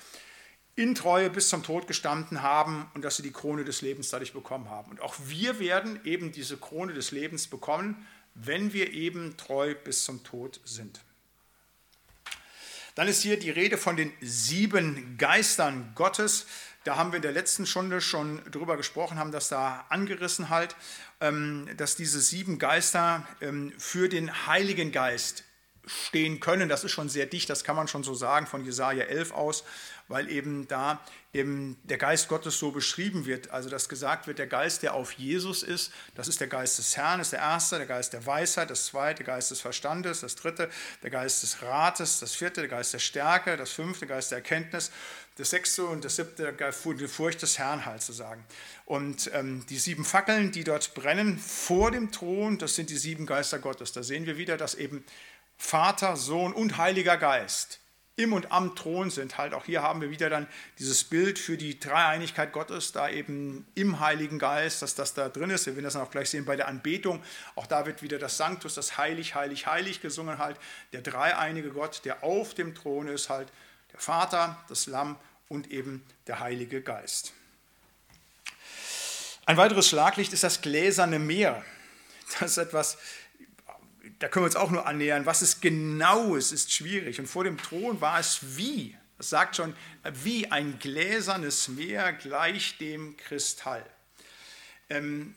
[0.79, 4.33] in Treue bis zum Tod gestanden haben und dass sie die Krone des Lebens dadurch
[4.33, 4.93] bekommen haben.
[4.93, 8.07] Und auch wir werden eben diese Krone des Lebens bekommen,
[8.37, 11.01] wenn wir eben treu bis zum Tod sind.
[12.95, 16.47] Dann ist hier die Rede von den sieben Geistern Gottes.
[16.85, 20.77] Da haben wir in der letzten Stunde schon drüber gesprochen, haben das da angerissen halt,
[21.21, 25.43] ähm, dass diese sieben Geister ähm, für den Heiligen Geist
[25.87, 26.69] stehen können.
[26.69, 29.65] Das ist schon sehr dicht, das kann man schon so sagen von Jesaja 11 aus
[30.09, 31.01] weil eben da
[31.33, 33.51] eben der Geist Gottes so beschrieben wird.
[33.51, 36.97] Also dass gesagt wird, der Geist, der auf Jesus ist, das ist der Geist des
[36.97, 40.37] Herrn, ist der erste, der Geist der Weisheit, das zweite, der Geist des Verstandes, das
[40.37, 40.71] dritte,
[41.03, 44.39] der Geist des Rates, das vierte, der Geist der Stärke, das fünfte, der Geist der
[44.39, 44.91] Erkenntnis,
[45.37, 46.53] das sechste und das siebte,
[46.99, 48.45] die Furcht des Herrn halt zu sagen.
[48.87, 53.27] Und ähm, die sieben Fackeln, die dort brennen vor dem Thron, das sind die sieben
[53.27, 53.93] Geister Gottes.
[53.93, 55.05] Da sehen wir wieder, dass eben
[55.57, 57.81] Vater, Sohn und Heiliger Geist
[58.19, 59.39] im und am Thron sind.
[59.39, 60.49] Halt auch hier haben wir wieder dann
[60.79, 65.51] dieses Bild für die Dreieinigkeit Gottes, da eben im Heiligen Geist, dass das da drin
[65.51, 65.67] ist.
[65.67, 67.23] Wir werden das dann auch gleich sehen bei der Anbetung.
[67.55, 70.57] Auch da wird wieder das Sanctus, das Heilig, Heilig, Heilig gesungen halt.
[70.93, 73.49] Der dreieinige Gott, der auf dem Thron ist, halt
[73.93, 75.17] der Vater, das Lamm
[75.49, 77.33] und eben der Heilige Geist.
[79.47, 81.65] Ein weiteres Schlaglicht ist das gläserne Meer.
[82.41, 82.99] Das ist etwas,
[84.19, 85.27] da können wir uns auch nur annähern.
[85.27, 87.21] Was es genau ist, ist schwierig.
[87.21, 89.75] Und vor dem Thron war es wie, das sagt schon,
[90.25, 93.85] wie ein gläsernes Meer gleich dem Kristall.
[94.91, 95.35] Ähm,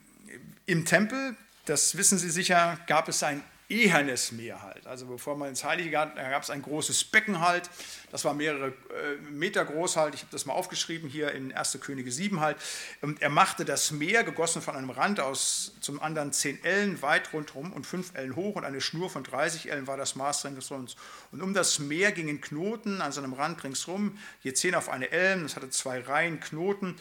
[0.66, 4.86] Im Tempel, das wissen Sie sicher, gab es ein ehernes Meer halt.
[4.86, 7.70] Also bevor man ins Heilige gab, da gab es ein großes Becken halt.
[8.12, 10.14] Das war mehrere äh, Meter groß halt.
[10.14, 11.80] Ich habe das mal aufgeschrieben hier in 1.
[11.82, 12.58] Könige 7 halt.
[13.02, 17.34] Und er machte das Meer, gegossen von einem Rand aus zum anderen 10 Ellen weit
[17.34, 20.88] rundherum und 5 Ellen hoch und eine Schnur von 30 Ellen war das Maß ringsherum.
[21.32, 25.44] Und um das Meer gingen Knoten an seinem Rand ringsherum, je 10 auf eine Ellen.
[25.44, 26.96] Das hatte zwei Reihen Knoten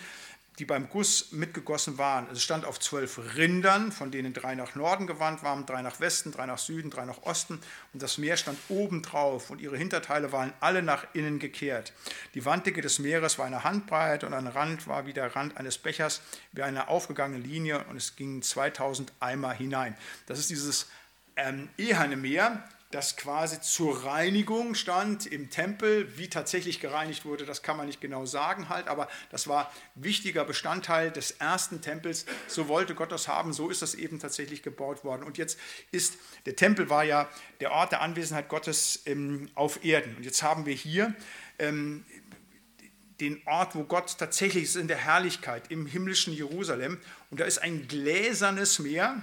[0.60, 2.26] die beim Guss mitgegossen waren.
[2.30, 6.32] Es stand auf zwölf Rindern, von denen drei nach Norden gewandt waren, drei nach Westen,
[6.32, 7.60] drei nach Süden, drei nach Osten.
[7.94, 11.94] Und das Meer stand oben drauf und ihre Hinterteile waren alle nach innen gekehrt.
[12.34, 15.78] Die Wanddicke des Meeres war eine Handbreite und ein Rand war wie der Rand eines
[15.78, 16.20] Bechers,
[16.52, 19.96] wie eine aufgegangene Linie und es gingen 2000 Eimer hinein.
[20.26, 20.88] Das ist dieses
[21.36, 26.18] ähm, Eherne Meer, das quasi zur Reinigung stand im Tempel.
[26.18, 30.44] Wie tatsächlich gereinigt wurde, das kann man nicht genau sagen halt, aber das war wichtiger
[30.44, 32.26] Bestandteil des ersten Tempels.
[32.48, 35.22] So wollte Gott das haben, so ist das eben tatsächlich gebaut worden.
[35.22, 35.58] Und jetzt
[35.92, 37.28] ist, der Tempel war ja
[37.60, 40.16] der Ort der Anwesenheit Gottes ähm, auf Erden.
[40.16, 41.14] Und jetzt haben wir hier
[41.60, 42.04] ähm,
[43.20, 46.98] den Ort, wo Gott tatsächlich ist in der Herrlichkeit, im himmlischen Jerusalem.
[47.30, 49.22] Und da ist ein gläsernes Meer,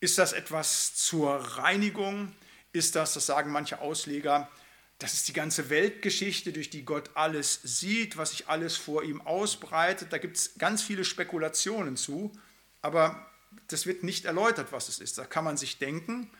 [0.00, 2.32] ist das etwas zur Reinigung?
[2.72, 4.50] Ist das, das sagen manche Ausleger,
[4.98, 9.20] das ist die ganze Weltgeschichte, durch die Gott alles sieht, was sich alles vor ihm
[9.20, 10.12] ausbreitet.
[10.12, 12.32] Da gibt es ganz viele Spekulationen zu,
[12.80, 13.30] aber
[13.68, 15.18] das wird nicht erläutert, was es ist.
[15.18, 16.30] Da kann man sich denken,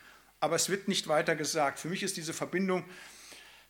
[0.40, 1.78] aber es wird nicht weiter gesagt.
[1.78, 2.84] Für mich ist diese Verbindung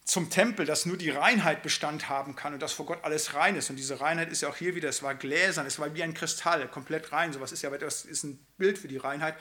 [0.04, 3.56] zum Tempel, dass nur die Reinheit Bestand haben kann und dass vor Gott alles rein
[3.56, 3.70] ist.
[3.70, 6.14] Und diese Reinheit ist ja auch hier wieder, es war gläsern, es war wie ein
[6.14, 7.32] Kristall, komplett rein.
[7.32, 9.36] So was ist ja das ist ein Bild für die Reinheit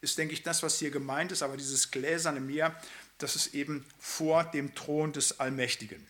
[0.00, 2.74] ist, denke ich, das, was hier gemeint ist, aber dieses gläserne Meer,
[3.18, 6.06] das ist eben vor dem Thron des Allmächtigen.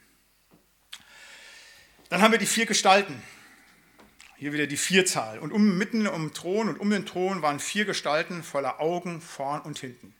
[2.08, 3.22] Dann haben wir die vier Gestalten.
[4.36, 5.38] Hier wieder die Vierzahl.
[5.38, 9.60] Und um, mitten um Thron und um den Thron waren vier Gestalten voller Augen vorn
[9.60, 10.14] und hinten.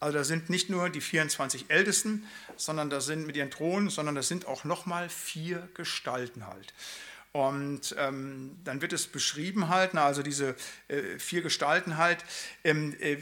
[0.00, 4.14] Also da sind nicht nur die 24 Ältesten, sondern da sind mit ihren Thronen, sondern
[4.14, 6.74] das sind auch nochmal vier Gestalten halt.
[7.34, 10.54] Und ähm, dann wird es beschrieben halt, na, also diese
[10.86, 12.24] äh, vier Gestalten halt,
[12.62, 13.16] ähm, äh,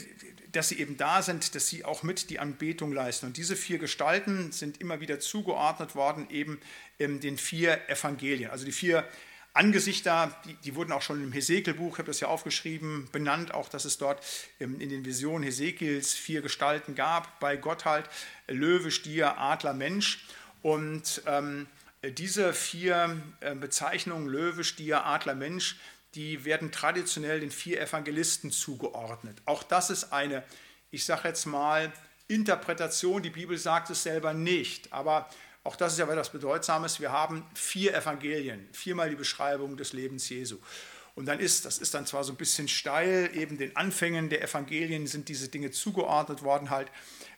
[0.52, 3.24] dass sie eben da sind, dass sie auch mit die Anbetung leisten.
[3.24, 6.60] Und diese vier Gestalten sind immer wieder zugeordnet worden eben
[6.98, 8.50] ähm, den vier Evangelien.
[8.50, 9.08] Also die vier
[9.54, 13.70] Angesichter, die, die wurden auch schon im Hesekiel-Buch, ich habe das ja aufgeschrieben, benannt, auch
[13.70, 14.22] dass es dort
[14.60, 18.10] ähm, in den Visionen Hesekiels vier Gestalten gab, bei Gott halt,
[18.46, 20.26] Löwe, Stier, Adler, Mensch.
[20.60, 21.66] Und ähm,
[22.10, 25.76] diese vier äh, Bezeichnungen, Löwe, Stier, Adler, Mensch,
[26.14, 29.38] die werden traditionell den vier Evangelisten zugeordnet.
[29.44, 30.42] Auch das ist eine,
[30.90, 31.92] ich sage jetzt mal,
[32.28, 33.22] Interpretation.
[33.22, 35.28] Die Bibel sagt es selber nicht, aber
[35.64, 37.00] auch das ist ja etwas Bedeutsames.
[37.00, 40.58] Wir haben vier Evangelien, viermal die Beschreibung des Lebens Jesu.
[41.14, 44.42] Und dann ist, das ist dann zwar so ein bisschen steil, eben den Anfängen der
[44.42, 46.88] Evangelien sind diese Dinge zugeordnet worden halt.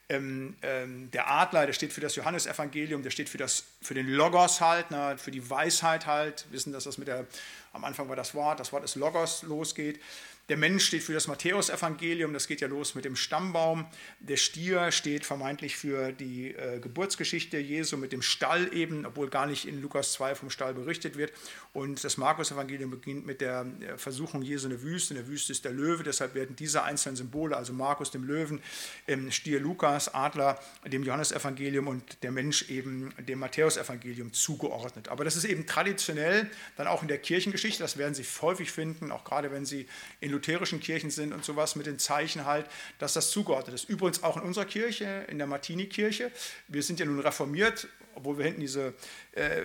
[0.09, 4.09] Ähm, ähm, der Adler, der steht für das Johannesevangelium, der steht für, das, für den
[4.09, 6.45] Logos halt, ne, für die Weisheit halt.
[6.51, 7.27] Wissen, dass das mit der,
[7.73, 10.01] am Anfang war das Wort, das Wort des Logos losgeht.
[10.51, 13.87] Der Mensch steht für das Matthäusevangelium, das geht ja los mit dem Stammbaum.
[14.21, 19.47] Der Stier steht vermeintlich für die äh, Geburtsgeschichte Jesu mit dem Stall eben, obwohl gar
[19.47, 21.33] nicht in Lukas 2 vom Stall berichtet wird.
[21.73, 25.15] Und das Markus-Evangelium beginnt mit der äh, Versuchung Jesu in der Wüste.
[25.15, 28.61] In der Wüste ist der Löwe, deshalb werden diese einzelnen Symbole, also Markus dem Löwen,
[29.09, 35.09] ähm, Stier Lukas, Adler dem Johannesevangelium und der Mensch eben dem Matthäusevangelium zugeordnet.
[35.09, 39.11] Aber das ist eben traditionell dann auch in der Kirchengeschichte, das werden Sie häufig finden,
[39.11, 39.87] auch gerade wenn Sie
[40.21, 42.67] in lutherischen Kirchen sind und sowas mit den Zeichen halt,
[42.99, 43.89] dass das zugeordnet ist.
[43.89, 46.31] Übrigens auch in unserer Kirche, in der Martini-Kirche.
[46.69, 48.95] Wir sind ja nun reformiert, obwohl wir hinten diese
[49.33, 49.63] äh,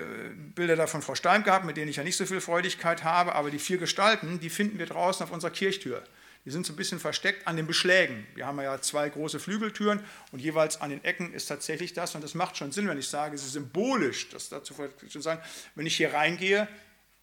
[0.55, 3.35] Bilder da von Frau Stein gehabt, mit denen ich ja nicht so viel Freudigkeit habe,
[3.35, 6.03] aber die vier Gestalten, die finden wir draußen auf unserer Kirchtür.
[6.45, 8.25] Die sind so ein bisschen versteckt an den Beschlägen.
[8.33, 10.01] Wir haben ja zwei große Flügeltüren
[10.31, 12.15] und jeweils an den Ecken ist tatsächlich das.
[12.15, 14.73] Und das macht schon Sinn, wenn ich sage, es ist symbolisch, das dazu
[15.09, 15.41] zu sagen,
[15.75, 16.67] wenn ich hier reingehe,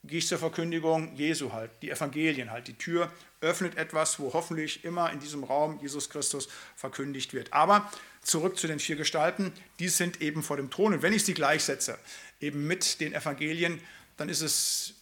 [0.07, 2.69] gehe ich zur Verkündigung Jesu halt, die Evangelien halt.
[2.69, 7.53] Die Tür öffnet etwas, wo hoffentlich immer in diesem Raum Jesus Christus verkündigt wird.
[7.53, 7.91] Aber
[8.23, 10.95] zurück zu den vier Gestalten, die sind eben vor dem Thron.
[10.95, 11.99] Und wenn ich sie gleichsetze,
[12.41, 13.81] eben mit den Evangelien,
[14.17, 14.95] dann ist es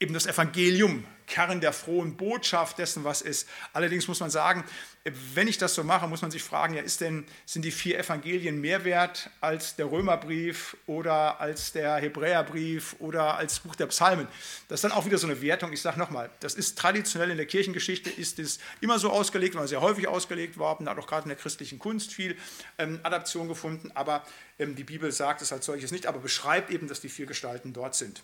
[0.00, 3.48] eben das Evangelium, Kern der frohen Botschaft dessen, was ist.
[3.72, 4.64] Allerdings muss man sagen,
[5.04, 7.98] wenn ich das so mache, muss man sich fragen, ja, ist denn, sind die vier
[7.98, 14.28] Evangelien mehr wert als der Römerbrief oder als der Hebräerbrief oder als Buch der Psalmen?
[14.68, 15.72] Das ist dann auch wieder so eine Wertung.
[15.72, 19.66] Ich sage nochmal, das ist traditionell in der Kirchengeschichte, ist es immer so ausgelegt, war
[19.66, 22.36] sehr häufig ausgelegt worden, hat auch gerade in der christlichen Kunst viel
[22.76, 24.22] ähm, Adaption gefunden, aber
[24.58, 27.72] ähm, die Bibel sagt es als solches nicht, aber beschreibt eben, dass die vier Gestalten
[27.72, 28.22] dort sind.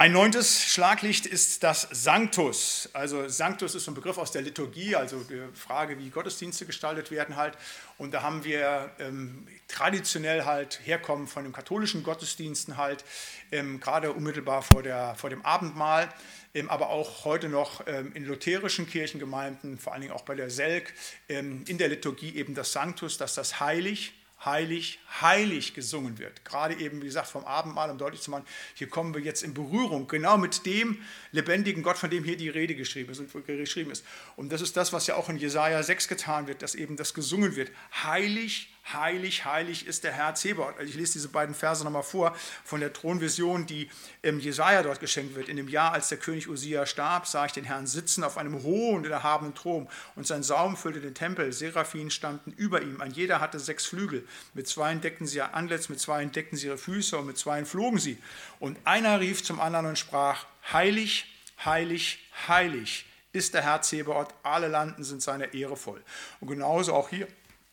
[0.00, 2.88] Ein neuntes Schlaglicht ist das Sanctus.
[2.92, 7.34] Also Sanctus ist ein Begriff aus der Liturgie, also die Frage, wie Gottesdienste gestaltet werden
[7.34, 7.58] halt.
[7.96, 13.04] Und da haben wir ähm, traditionell halt herkommen von den katholischen Gottesdiensten halt,
[13.50, 16.08] ähm, gerade unmittelbar vor, der, vor dem Abendmahl,
[16.54, 20.48] ähm, aber auch heute noch ähm, in lutherischen Kirchengemeinden, vor allen Dingen auch bei der
[20.48, 20.94] Selk,
[21.28, 24.12] ähm, in der Liturgie eben das Sanctus, dass das heilig
[24.44, 26.44] heilig, heilig gesungen wird.
[26.44, 29.54] Gerade eben, wie gesagt, vom Abendmahl, um deutlich zu machen, hier kommen wir jetzt in
[29.54, 30.98] Berührung, genau mit dem
[31.32, 34.04] lebendigen Gott, von dem hier die Rede geschrieben ist.
[34.36, 37.14] Und das ist das, was ja auch in Jesaja 6 getan wird, dass eben das
[37.14, 37.70] gesungen wird.
[38.04, 40.78] Heilig, heilig, heilig ist der Herr Zebaoth.
[40.78, 43.90] Also ich lese diese beiden Verse nochmal vor von der Thronvision, die
[44.22, 45.48] im Jesaja dort geschenkt wird.
[45.48, 48.62] In dem Jahr, als der König Usia starb, sah ich den Herrn sitzen auf einem
[48.62, 51.52] hohen, erhabenen Thron und sein Saum füllte den Tempel.
[51.52, 53.00] Seraphim standen über ihm.
[53.00, 54.26] Ein jeder hatte sechs Flügel.
[54.54, 57.64] Mit zwei deckten sie ihr Antlitz, mit zwei deckten sie ihre Füße und mit zwei
[57.64, 58.18] flogen sie.
[58.60, 61.26] Und einer rief zum anderen und sprach, heilig,
[61.64, 66.02] heilig, heilig ist der Herr Zebaoth, alle Landen sind seiner Ehre voll.
[66.40, 67.28] Und genauso auch hier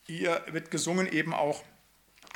[0.08, 1.64] hier wird gesungen eben auch,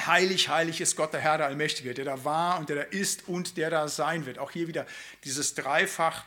[0.05, 3.27] heilig, heilig ist Gott der Herr, der Allmächtige, der da war und der da ist
[3.27, 4.39] und der da sein wird.
[4.39, 4.85] Auch hier wieder
[5.23, 6.25] dieses Dreifach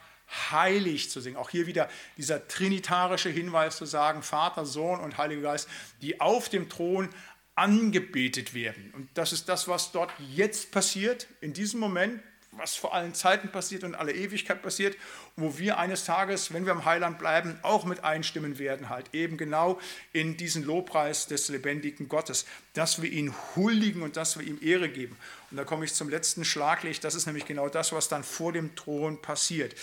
[0.50, 1.36] heilig zu singen.
[1.36, 5.68] Auch hier wieder dieser trinitarische Hinweis zu sagen, Vater, Sohn und Heiliger Geist,
[6.00, 7.08] die auf dem Thron
[7.54, 8.92] angebetet werden.
[8.94, 12.22] Und das ist das, was dort jetzt passiert, in diesem Moment,
[12.52, 14.96] was vor allen Zeiten passiert und alle Ewigkeit passiert,
[15.36, 19.38] wo wir eines Tages, wenn wir im Heiland bleiben, auch mit einstimmen werden, halt eben
[19.38, 19.80] genau
[20.12, 24.90] in diesen Lobpreis des lebendigen Gottes, dass wir ihn huldigen und dass wir ihm Ehre
[24.90, 25.16] geben.
[25.52, 28.54] Und da komme ich zum letzten Schlaglicht, das ist nämlich genau das, was dann vor
[28.54, 29.74] dem Thron passiert.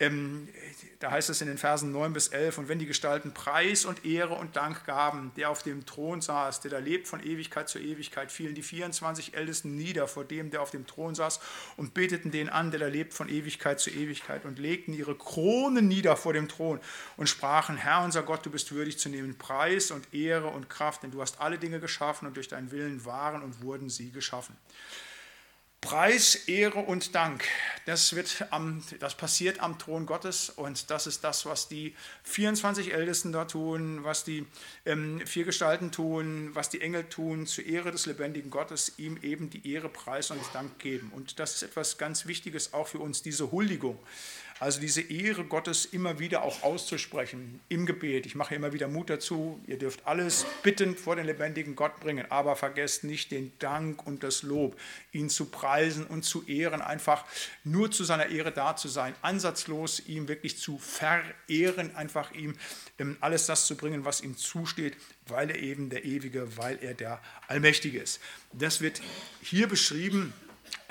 [0.00, 0.48] Ähm,
[1.00, 4.06] da heißt es in den Versen 9 bis 11, und wenn die Gestalten Preis und
[4.06, 7.78] Ehre und Dank gaben, der auf dem Thron saß, der da lebt von Ewigkeit zu
[7.78, 11.40] Ewigkeit, fielen die 24 Ältesten nieder vor dem, der auf dem Thron saß,
[11.76, 15.88] und beteten den an, der da lebt von Ewigkeit zu Ewigkeit, und legten ihre Kronen
[15.88, 16.80] nieder vor dem Thron
[17.18, 21.02] und sprachen, Herr unser Gott, du bist würdig zu nehmen Preis und Ehre und Kraft,
[21.02, 24.56] denn du hast alle Dinge geschaffen und durch deinen Willen waren und wurden sie geschaffen.
[25.80, 27.44] Preis, Ehre und Dank,
[27.86, 32.92] das, wird am, das passiert am Thron Gottes und das ist das, was die 24
[32.92, 34.44] Ältesten da tun, was die
[34.84, 39.50] ähm, vier Gestalten tun, was die Engel tun, zur Ehre des lebendigen Gottes, ihm eben
[39.50, 41.12] die Ehre, Preis und Dank geben.
[41.14, 44.00] Und das ist etwas ganz Wichtiges auch für uns, diese Huldigung.
[44.60, 48.26] Also diese Ehre Gottes immer wieder auch auszusprechen im Gebet.
[48.26, 49.60] Ich mache immer wieder Mut dazu.
[49.68, 54.24] Ihr dürft alles bittend vor den lebendigen Gott bringen, aber vergesst nicht den Dank und
[54.24, 54.76] das Lob,
[55.12, 57.24] ihn zu preisen und zu ehren, einfach
[57.62, 62.56] nur zu seiner Ehre da zu sein, ansatzlos ihm wirklich zu verehren, einfach ihm
[62.98, 64.96] ähm, alles das zu bringen, was ihm zusteht,
[65.28, 68.20] weil er eben der Ewige, weil er der Allmächtige ist.
[68.52, 69.00] Das wird
[69.40, 70.32] hier beschrieben,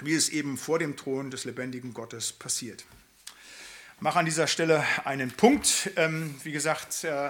[0.02, 2.86] wie es eben vor dem Thron des lebendigen Gottes passiert
[4.00, 5.92] mache an dieser Stelle einen Punkt.
[5.96, 7.30] Ähm, wie gesagt, äh,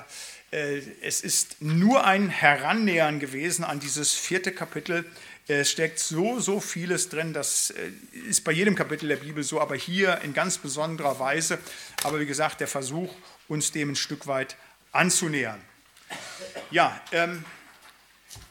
[0.51, 5.05] äh, es ist nur ein Herannähern gewesen an dieses vierte Kapitel.
[5.47, 7.33] Es steckt so, so vieles drin.
[7.33, 7.91] Das äh,
[8.29, 11.59] ist bei jedem Kapitel der Bibel so, aber hier in ganz besonderer Weise.
[12.03, 13.13] Aber wie gesagt, der Versuch,
[13.47, 14.57] uns dem ein Stück weit
[14.91, 15.61] anzunähern.
[16.71, 17.45] Ja, ähm,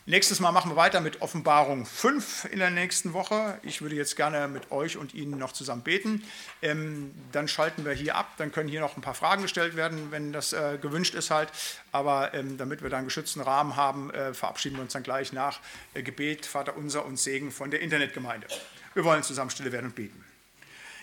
[0.09, 3.59] Nächstes Mal machen wir weiter mit Offenbarung 5 in der nächsten Woche.
[3.65, 6.23] Ich würde jetzt gerne mit euch und Ihnen noch zusammen beten.
[6.63, 8.35] Ähm, dann schalten wir hier ab.
[8.37, 11.51] Dann können hier noch ein paar Fragen gestellt werden, wenn das äh, gewünscht ist halt.
[11.91, 15.33] Aber ähm, damit wir da einen geschützten Rahmen haben, äh, verabschieden wir uns dann gleich
[15.33, 15.59] nach
[15.95, 18.47] äh, Gebet, Vater unser und Segen von der Internetgemeinde.
[18.95, 20.25] Wir wollen zusammen stille werden und beten.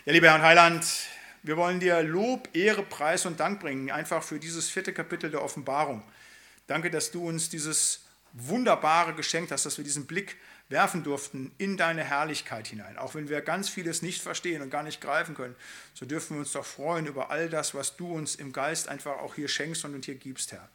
[0.06, 0.82] Ja, lieber Herr Heiland,
[1.42, 5.42] wir wollen dir Lob, Ehre, Preis und Dank bringen, einfach für dieses vierte Kapitel der
[5.42, 6.02] Offenbarung.
[6.68, 8.03] Danke, dass du uns dieses
[8.34, 10.36] wunderbare Geschenk hast, dass wir diesen Blick
[10.68, 12.98] werfen durften in deine Herrlichkeit hinein.
[12.98, 15.54] Auch wenn wir ganz vieles nicht verstehen und gar nicht greifen können,
[15.94, 19.18] so dürfen wir uns doch freuen über all das, was du uns im Geist einfach
[19.18, 20.68] auch hier schenkst und hier gibst, Herr.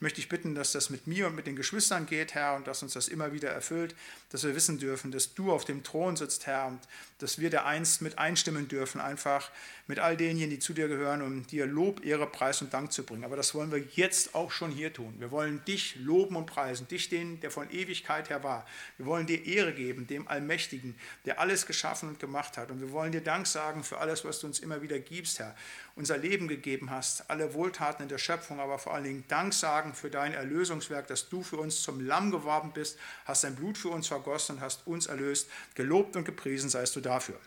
[0.00, 2.82] Möchte ich bitten, dass das mit mir und mit den Geschwistern geht, Herr, und dass
[2.82, 3.94] uns das immer wieder erfüllt,
[4.30, 6.80] dass wir wissen dürfen, dass du auf dem Thron sitzt, Herr, und
[7.18, 9.50] dass wir der einst mit einstimmen dürfen, einfach
[9.86, 13.04] mit all denjenigen, die zu dir gehören, um dir Lob, Ehre, Preis und Dank zu
[13.04, 13.24] bringen.
[13.24, 15.14] Aber das wollen wir jetzt auch schon hier tun.
[15.18, 18.66] Wir wollen dich loben und preisen, dich, den, der von Ewigkeit her war.
[18.96, 20.94] Wir wollen dir Ehre geben, dem Allmächtigen,
[21.26, 22.70] der alles geschaffen und gemacht hat.
[22.70, 25.54] Und wir wollen dir Dank sagen für alles, was du uns immer wieder gibst, Herr.
[26.00, 29.92] Unser Leben gegeben hast, alle Wohltaten in der Schöpfung, aber vor allen Dingen Dank sagen
[29.92, 33.90] für dein Erlösungswerk, dass du für uns zum Lamm geworben bist, hast dein Blut für
[33.90, 35.50] uns vergossen und hast uns erlöst.
[35.74, 37.38] Gelobt und gepriesen seist du dafür.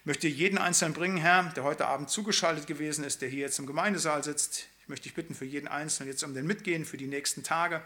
[0.00, 3.60] Ich möchte jeden Einzelnen bringen, Herr, der heute Abend zugeschaltet gewesen ist, der hier jetzt
[3.60, 4.66] im Gemeindesaal sitzt.
[4.82, 7.82] Ich möchte dich bitten für jeden Einzelnen jetzt um den Mitgehen für die nächsten Tage.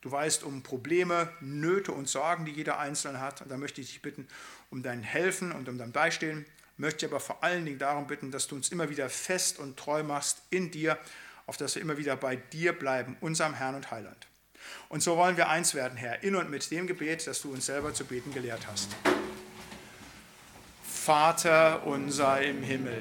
[0.00, 3.42] Du weißt um Probleme, Nöte und Sorgen, die jeder Einzelne hat.
[3.42, 4.26] Und da möchte ich dich bitten
[4.70, 6.46] um dein Helfen und um dein Beistehen.
[6.82, 10.02] Möchte aber vor allen Dingen darum bitten, dass du uns immer wieder fest und treu
[10.02, 10.98] machst in dir,
[11.46, 14.26] auf dass wir immer wieder bei dir bleiben, unserem Herrn und Heiland.
[14.88, 17.66] Und so wollen wir eins werden, Herr, in und mit dem Gebet, das du uns
[17.66, 18.88] selber zu beten gelehrt hast.
[20.82, 23.00] Vater unser im Himmel,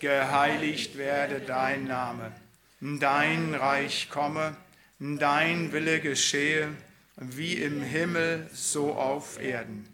[0.00, 2.32] geheiligt werde dein Name,
[2.80, 4.56] dein Reich komme,
[4.98, 6.74] dein Wille geschehe,
[7.14, 9.93] wie im Himmel so auf Erden.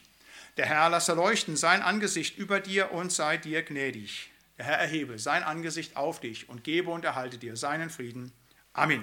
[0.57, 4.29] Der Herr lasse leuchten sein Angesicht über dir und sei dir gnädig.
[4.57, 8.31] Der Herr erhebe sein Angesicht auf dich und gebe und erhalte dir seinen Frieden.
[8.73, 9.01] Amen.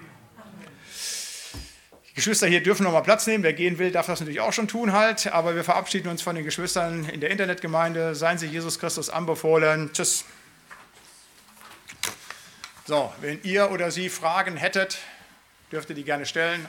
[2.09, 3.43] Die Geschwister hier dürfen nochmal Platz nehmen.
[3.43, 5.27] Wer gehen will, darf das natürlich auch schon tun halt.
[5.29, 8.15] Aber wir verabschieden uns von den Geschwistern in der Internetgemeinde.
[8.15, 9.91] Seien Sie Jesus Christus anbefohlen.
[9.93, 10.25] Tschüss.
[12.87, 14.99] So, wenn ihr oder Sie Fragen hättet,
[15.73, 16.69] dürft ihr die gerne stellen.